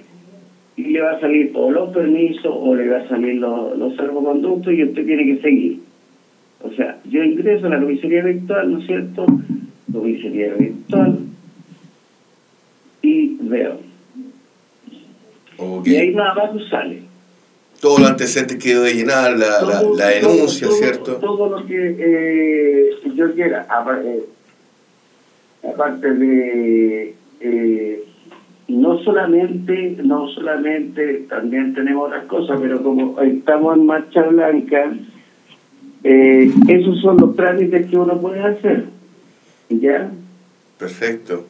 [0.77, 3.95] y le va a salir o los permisos o le va a salir los, los
[3.97, 5.81] salvoconductos y usted tiene que seguir.
[6.63, 9.27] O sea, yo ingreso a la comisaría virtual, ¿no es cierto?
[9.93, 11.19] Comisaría virtual
[13.03, 13.79] y veo.
[15.85, 17.03] Y ahí más abajo sale.
[17.81, 21.17] Todos los antecedentes que debo de llenar, la, la, Todo- la denuncia, todo- ¿cierto?
[21.17, 24.23] Todo lo que eh, yo quiera, apa- eh,
[25.69, 28.05] aparte de eh,
[28.69, 34.93] no solamente, no solamente, también tenemos otras cosas, pero como estamos en marcha blanca,
[36.05, 38.85] eh, esos son los trámites que uno puede hacer,
[39.69, 40.11] ¿ya?
[40.79, 41.47] Perfecto.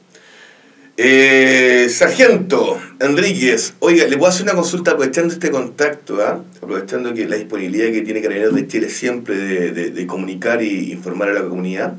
[0.97, 6.43] Eh, Sargento Enríquez, oiga, le puedo hacer una consulta aprovechando este contacto, ¿ah?
[6.63, 9.35] aprovechando que la disponibilidad que tiene Carabineros de Chile siempre
[9.73, 11.95] de comunicar y informar a la comunidad.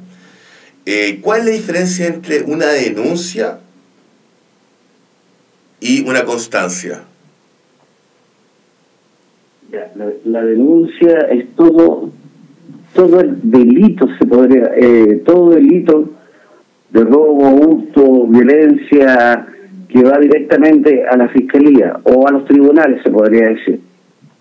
[0.85, 3.59] Eh, ¿Cuál es la diferencia entre una denuncia
[5.83, 7.03] y una constancia?
[10.25, 12.09] La denuncia es todo,
[12.93, 16.09] todo el delito, se podría, eh, todo delito
[16.91, 19.45] de robo, hurto, violencia,
[19.89, 23.81] que va directamente a la fiscalía o a los tribunales, se podría decir.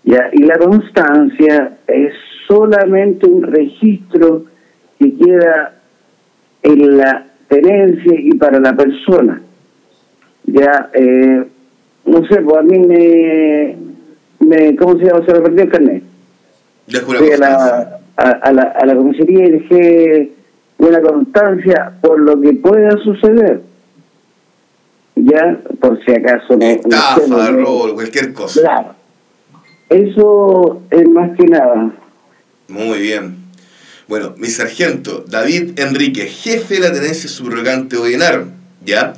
[0.05, 2.13] Ya, y la constancia es
[2.47, 4.45] solamente un registro
[4.99, 5.75] que queda
[6.61, 9.41] en la tenencia y para la persona.
[10.53, 11.43] Ya, eh,
[12.05, 13.75] no sé, pues a mí me,
[14.39, 15.25] me ¿cómo se llama?
[15.25, 16.03] Se me perdió el carnet.
[17.05, 20.31] Fui a la, a, a la, a la comisaría y dejé
[20.77, 23.61] una constancia por lo que pueda suceder.
[25.15, 26.57] Ya, por si acaso no.
[26.57, 28.61] no sé, Estafa, no- robo, cualquier cosa.
[28.61, 28.95] Claro.
[29.89, 31.91] Eso es más que nada.
[32.67, 33.37] Muy bien.
[34.07, 38.45] Bueno, mi sargento David Enrique, jefe de la tenencia subrogante Oyenar,
[38.85, 39.13] ¿ya?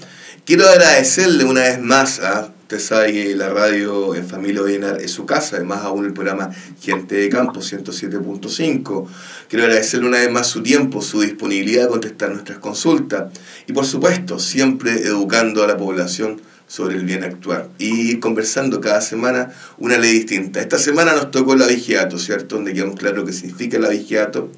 [0.46, 5.10] Quiero agradecerle una vez más a, usted sabe que la radio en Familia Oyenar es
[5.10, 9.08] su casa, además aún el programa Gente de Campo 107.5.
[9.50, 13.34] Quiero agradecerle una vez más su tiempo, su disponibilidad a contestar nuestras consultas
[13.66, 19.02] y por supuesto siempre educando a la población sobre el bien actuar y conversando cada
[19.02, 20.62] semana una ley distinta.
[20.62, 22.58] Esta semana nos tocó el abigeato, ¿cierto?
[22.58, 24.52] Donde quedamos claro qué significa el abigeato,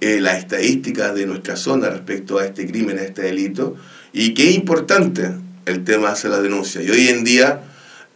[0.00, 3.76] eh, las estadísticas de nuestra zona respecto a este crimen, a este delito,
[4.12, 5.32] y qué importante
[5.66, 6.82] el tema de hacer la denuncia.
[6.82, 7.62] Y hoy en día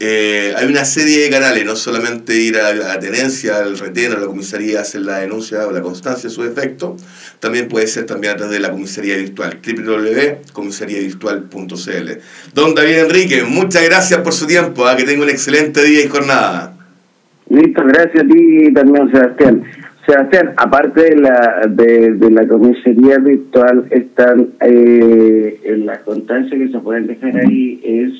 [0.05, 4.19] eh, hay una serie de canales, no solamente ir a la tenencia, al retén, a
[4.19, 6.97] la comisaría a hacer la denuncia o la constancia de su defecto,
[7.39, 12.11] también puede ser también a través de la comisaría virtual, www.comisariavirtual.cl.
[12.53, 14.97] Don David Enrique, muchas gracias por su tiempo, ¿ah?
[14.97, 16.75] que tenga un excelente día y jornada.
[17.49, 19.63] Listo, gracias a ti también, Sebastián.
[20.07, 26.69] Sebastián, aparte de la, de, de la comisaría virtual, están eh, en las constancias que
[26.69, 28.13] se pueden dejar ahí es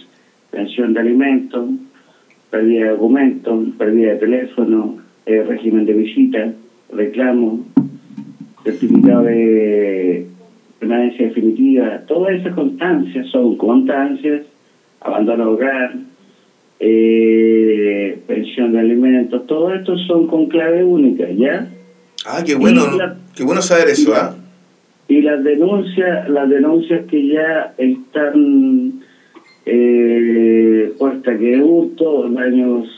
[0.53, 1.71] pensión de alimentos,
[2.51, 6.53] pérdida de documentos, pérdida de teléfono, eh, régimen de visita,
[6.93, 7.67] reclamo,
[8.63, 10.27] certificado de
[10.79, 12.03] permanencia definitiva.
[12.07, 14.43] Todas esas constancias son constancias,
[15.01, 15.95] abandono de hogar,
[16.85, 21.69] eh, pensión de alimentos, todo esto son con clave única, ¿ya?
[22.27, 24.35] Ah, qué bueno, la- qué bueno saber eso, ¿ah?
[25.07, 29.01] Y las denuncias, las denuncias que ya están
[29.65, 32.89] eh, puestas que hurto, daños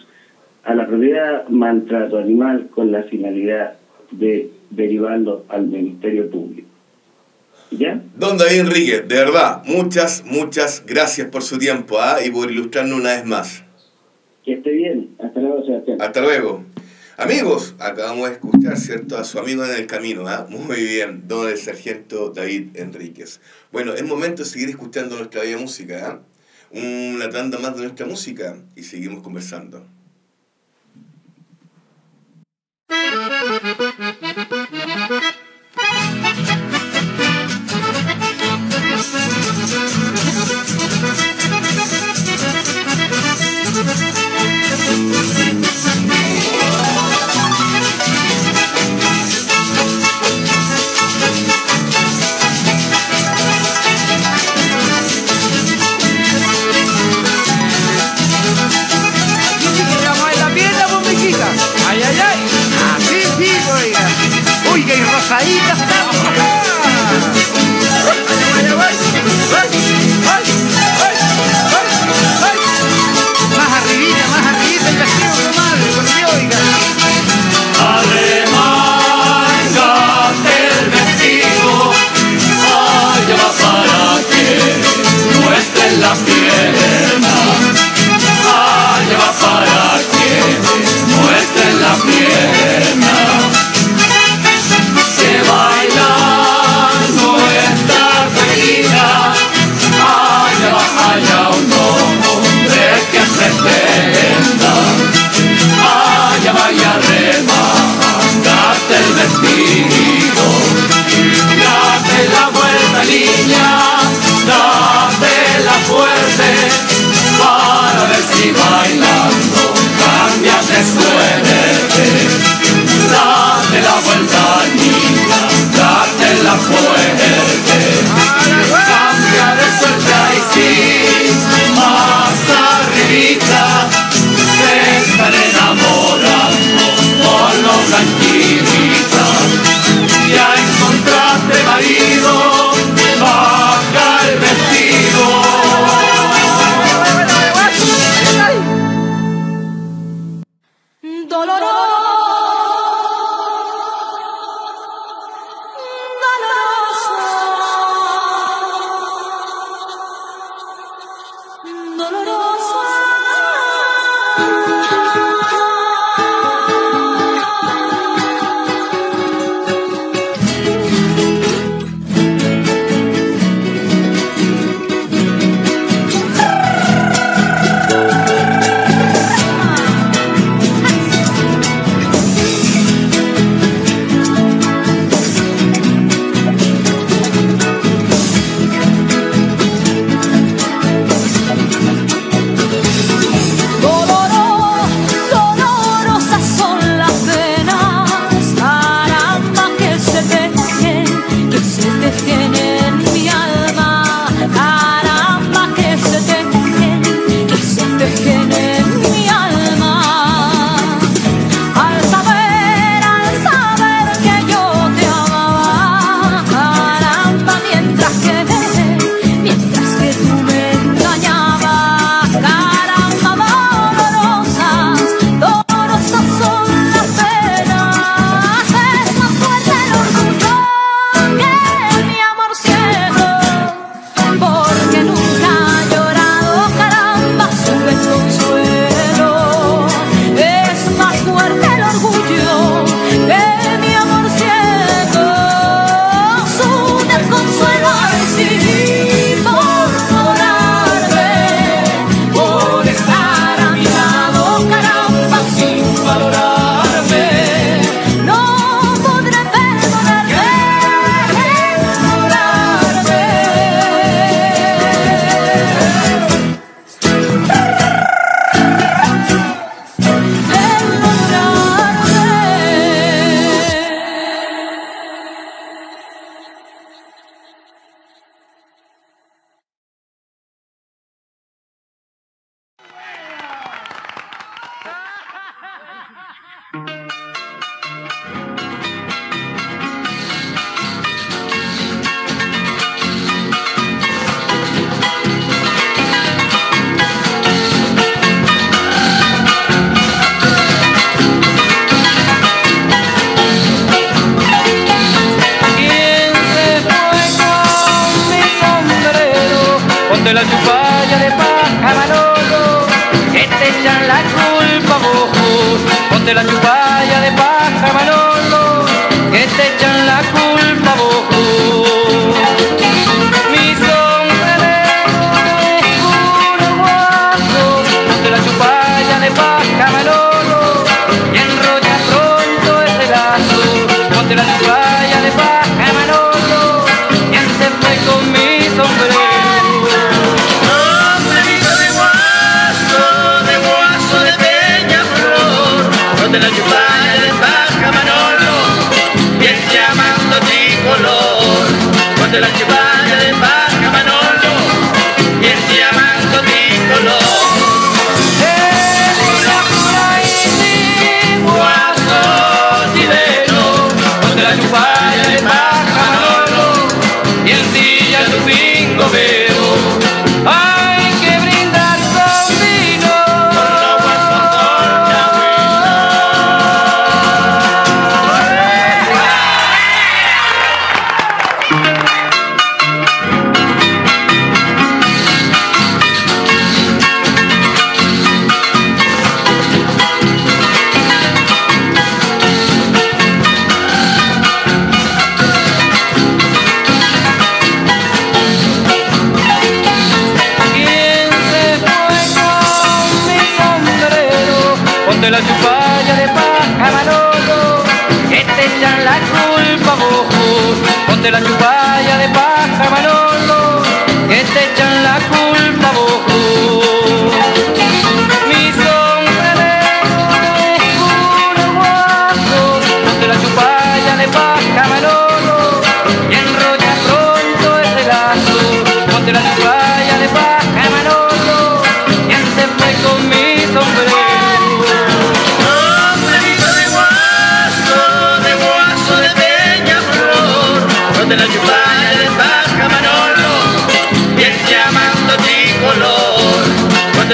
[0.64, 3.74] a la propiedad, maltrato animal con la finalidad
[4.12, 6.68] de derivarlo al Ministerio Público.
[7.70, 8.00] ¿Ya?
[8.16, 12.16] Don David Enrique, de verdad, muchas, muchas gracias por su tiempo ¿ah?
[12.24, 13.63] y por ilustrarnos una vez más.
[14.44, 15.16] Que esté bien.
[15.18, 16.02] Hasta luego, Sebastián.
[16.02, 16.64] Hasta luego.
[17.16, 19.16] Amigos, acabamos de escuchar, ¿cierto?
[19.16, 20.46] A su amigo en el camino, ¿ah?
[20.50, 23.40] Muy bien, don el sargento David Enríquez.
[23.70, 26.20] Bueno, es momento de seguir escuchando nuestra bella música, ¿ah?
[26.72, 29.86] Una tanda más de nuestra música y seguimos conversando.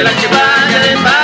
[0.00, 1.19] Donde la chupalla de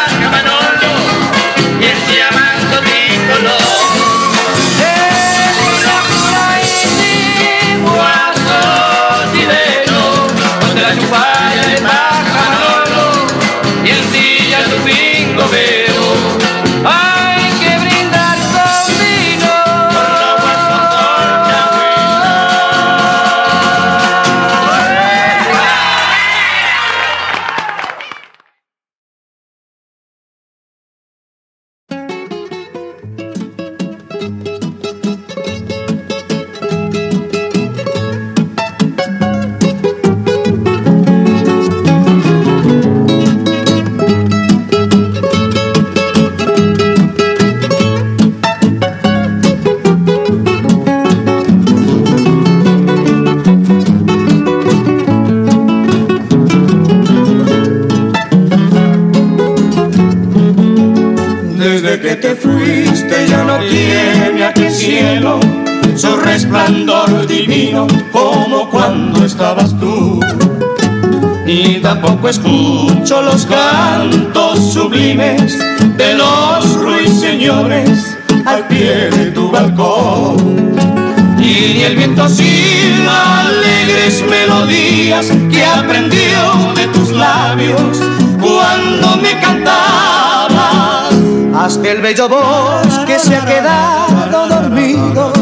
[82.37, 87.99] silba alegres melodías que aprendió de tus labios
[88.41, 91.15] cuando me cantabas.
[91.55, 95.33] Hasta el bello bosque se ha quedado dormido,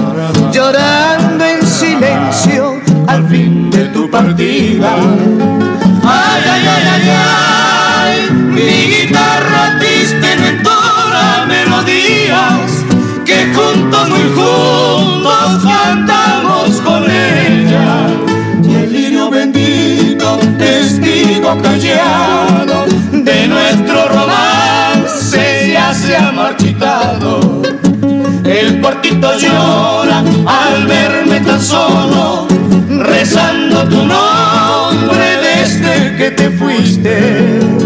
[0.52, 4.94] llorando en silencio al fin de tu partida.
[6.06, 7.43] Ay, ay, ay, ay, ay,
[28.84, 32.46] cuartito llora al verme tan solo,
[32.90, 37.83] rezando tu nombre desde que te fuiste.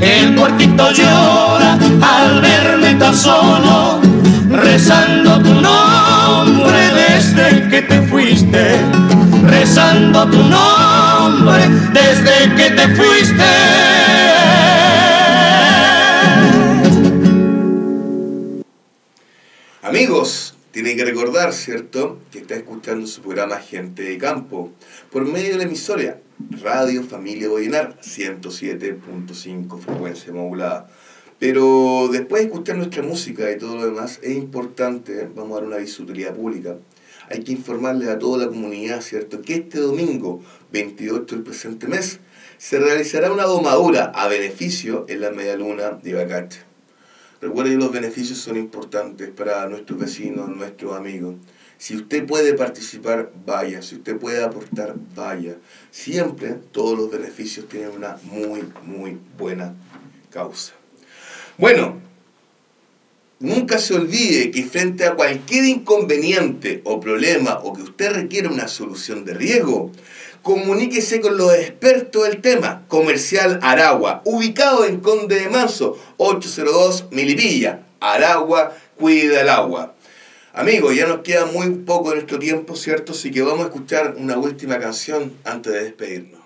[0.00, 4.00] El cuartito llora al verme tan solo,
[4.50, 8.76] rezando tu nombre desde que te fuiste,
[9.48, 13.44] rezando tu nombre desde que te fuiste.
[19.82, 24.70] Amigos, tienen que recordar, ¿cierto?, que está escuchando su programa Gente de Campo
[25.10, 26.18] por medio de la emisora
[26.62, 30.88] Radio Familia Boyenar 107.5 frecuencia modulada.
[31.40, 35.68] Pero después de escuchar nuestra música y todo lo demás, es importante, vamos a dar
[35.68, 36.76] una visualidad pública,
[37.28, 40.40] hay que informarle a toda la comunidad, ¿cierto?, que este domingo
[40.72, 42.20] 28 del presente mes
[42.56, 46.60] se realizará una domadura a beneficio en la media luna de Ibacache.
[47.40, 51.34] Recuerde que los beneficios son importantes para nuestros vecinos, nuestros amigos.
[51.78, 53.82] Si usted puede participar, vaya.
[53.82, 55.56] Si usted puede aportar, vaya.
[55.92, 59.74] Siempre todos los beneficios tienen una muy, muy buena
[60.30, 60.72] causa.
[61.56, 62.00] Bueno,
[63.38, 68.66] nunca se olvide que frente a cualquier inconveniente o problema o que usted requiera una
[68.66, 69.92] solución de riesgo,
[70.42, 72.84] comuníquese con los expertos del tema.
[72.88, 77.86] Comercial Aragua, ubicado en Conde de Manso, 802 Milipilla.
[78.00, 79.94] Aragua, cuida el agua.
[80.54, 83.12] Amigos, ya nos queda muy poco de nuestro tiempo, ¿cierto?
[83.12, 86.37] Así que vamos a escuchar una última canción antes de despedirnos.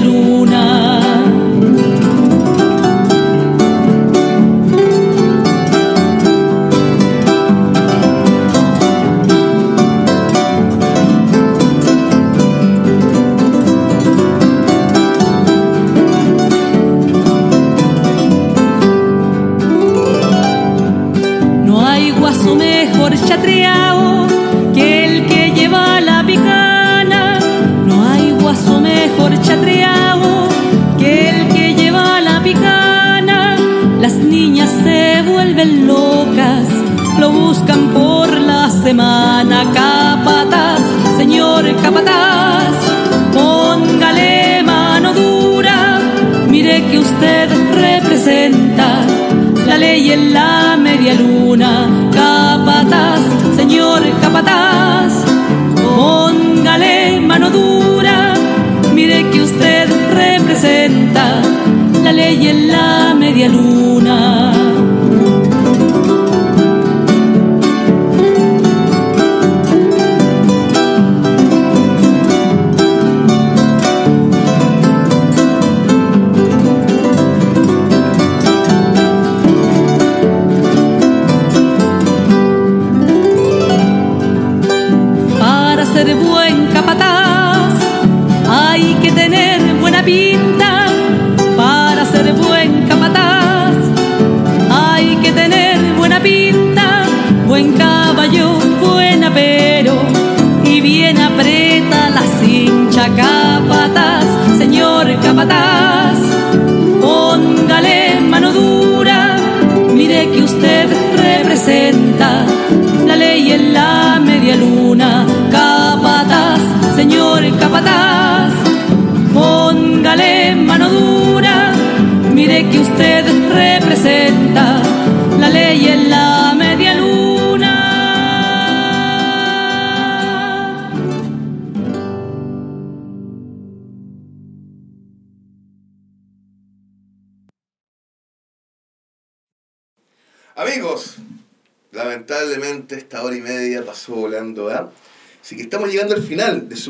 [0.00, 0.27] La media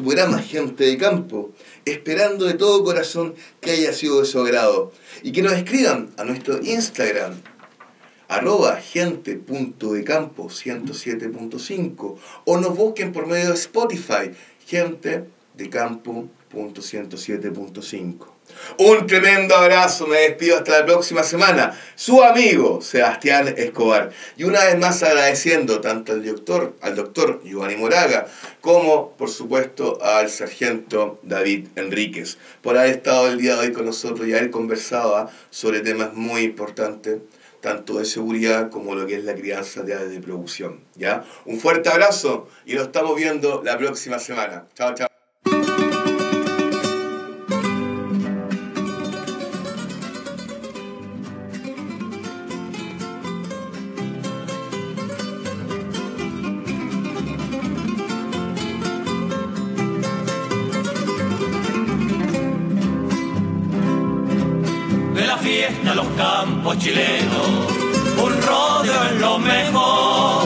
[0.02, 1.50] final de su programa Gente de Campo,
[1.84, 4.92] esperando de todo corazón que haya sido de su agrado
[5.22, 7.34] y que nos escriban a nuestro Instagram
[8.28, 14.32] arroba gente.decampo 107.5 o nos busquen por medio de Spotify
[14.66, 18.37] gente de campo 107.5
[18.78, 21.78] un tremendo abrazo, me despido hasta la próxima semana.
[21.94, 24.10] Su amigo Sebastián Escobar.
[24.36, 28.26] Y una vez más agradeciendo tanto al doctor, al doctor Giovanni Moraga,
[28.60, 33.86] como por supuesto al sargento David Enríquez, por haber estado el día de hoy con
[33.86, 37.18] nosotros y haber conversado ah, sobre temas muy importantes,
[37.60, 40.80] tanto de seguridad como lo que es la crianza de de producción.
[40.94, 41.24] ¿ya?
[41.44, 44.66] Un fuerte abrazo y lo estamos viendo la próxima semana.
[44.74, 45.07] Chao, chao.
[66.78, 67.48] Chilenos,
[68.22, 70.44] un rodeo en lo mejor,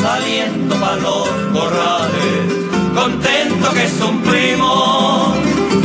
[0.00, 2.40] saliendo para los corrales,
[2.94, 5.34] contento que es un primo.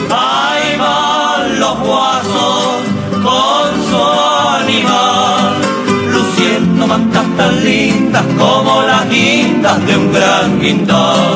[0.09, 2.83] Ahí van los guasos
[3.27, 4.01] con su
[4.61, 5.55] animal,
[6.09, 11.35] luciendo mantas tan lindas como las guindas de un gran quintal.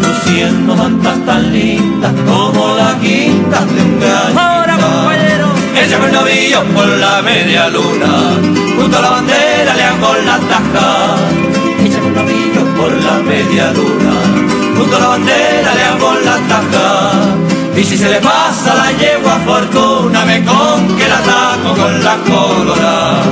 [0.00, 4.78] Luciendo mantas tan lindas como las guindas de un gran Ahora,
[5.76, 8.38] Échame un novillo por la media luna,
[8.76, 10.88] junto a la bandera le hago la taja.
[11.84, 14.14] Échame un novillo por la media luna,
[14.76, 16.88] junto a la bandera le hago la taja.
[17.76, 22.16] Y si se le pasa la yegua fortuna, me con que la ataco con la
[22.28, 23.22] colorada.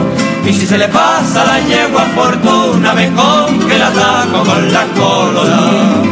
[0.46, 4.84] Y si se le pasa la yegua fortuna, me con que la ataco con la
[4.96, 6.02] colorada.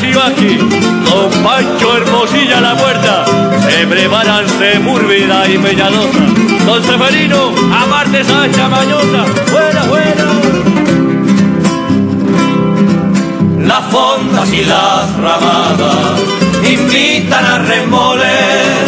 [0.00, 0.56] Y baji,
[1.04, 3.24] con Pancho Hermosilla a la puerta,
[3.60, 6.18] se preparan Sepúlveda y Peñalosa.
[6.64, 10.24] Don Seferino, aparte Sacha Mañosa, buena, buena.
[13.66, 16.20] Las fondas y las ramadas
[16.64, 18.86] invitan a remoler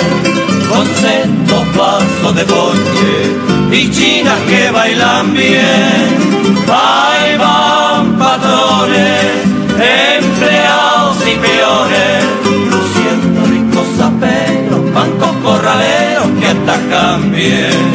[0.71, 6.65] con sendos vasos de ponche y chinas que bailan bien.
[6.67, 9.45] Ahí van patrones,
[10.19, 10.84] empleados
[15.65, 17.93] corraleros que atacan bien.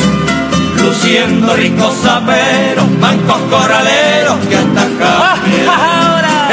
[0.82, 5.66] Luciendo ricos aperos, bancos corraleros que atacan bien.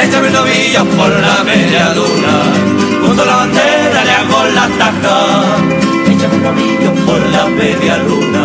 [0.03, 2.35] Échame un novillo por la media luna,
[3.01, 5.17] junto a la bandera le hago la taja.
[6.05, 8.43] Échame un novillo por la media luna,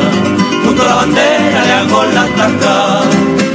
[0.65, 3.01] junto a la bandera le hago la taja.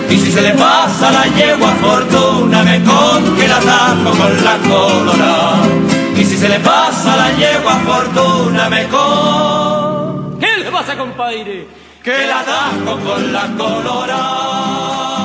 [0.09, 4.57] Y si se le pasa la yegua fortuna, me con que la tajo con la
[4.69, 6.06] colorada.
[6.19, 11.67] Y si se le pasa la yegua fortuna, me con ¿Qué le pasa, compadre?
[12.03, 15.16] que la tajo con la colorada.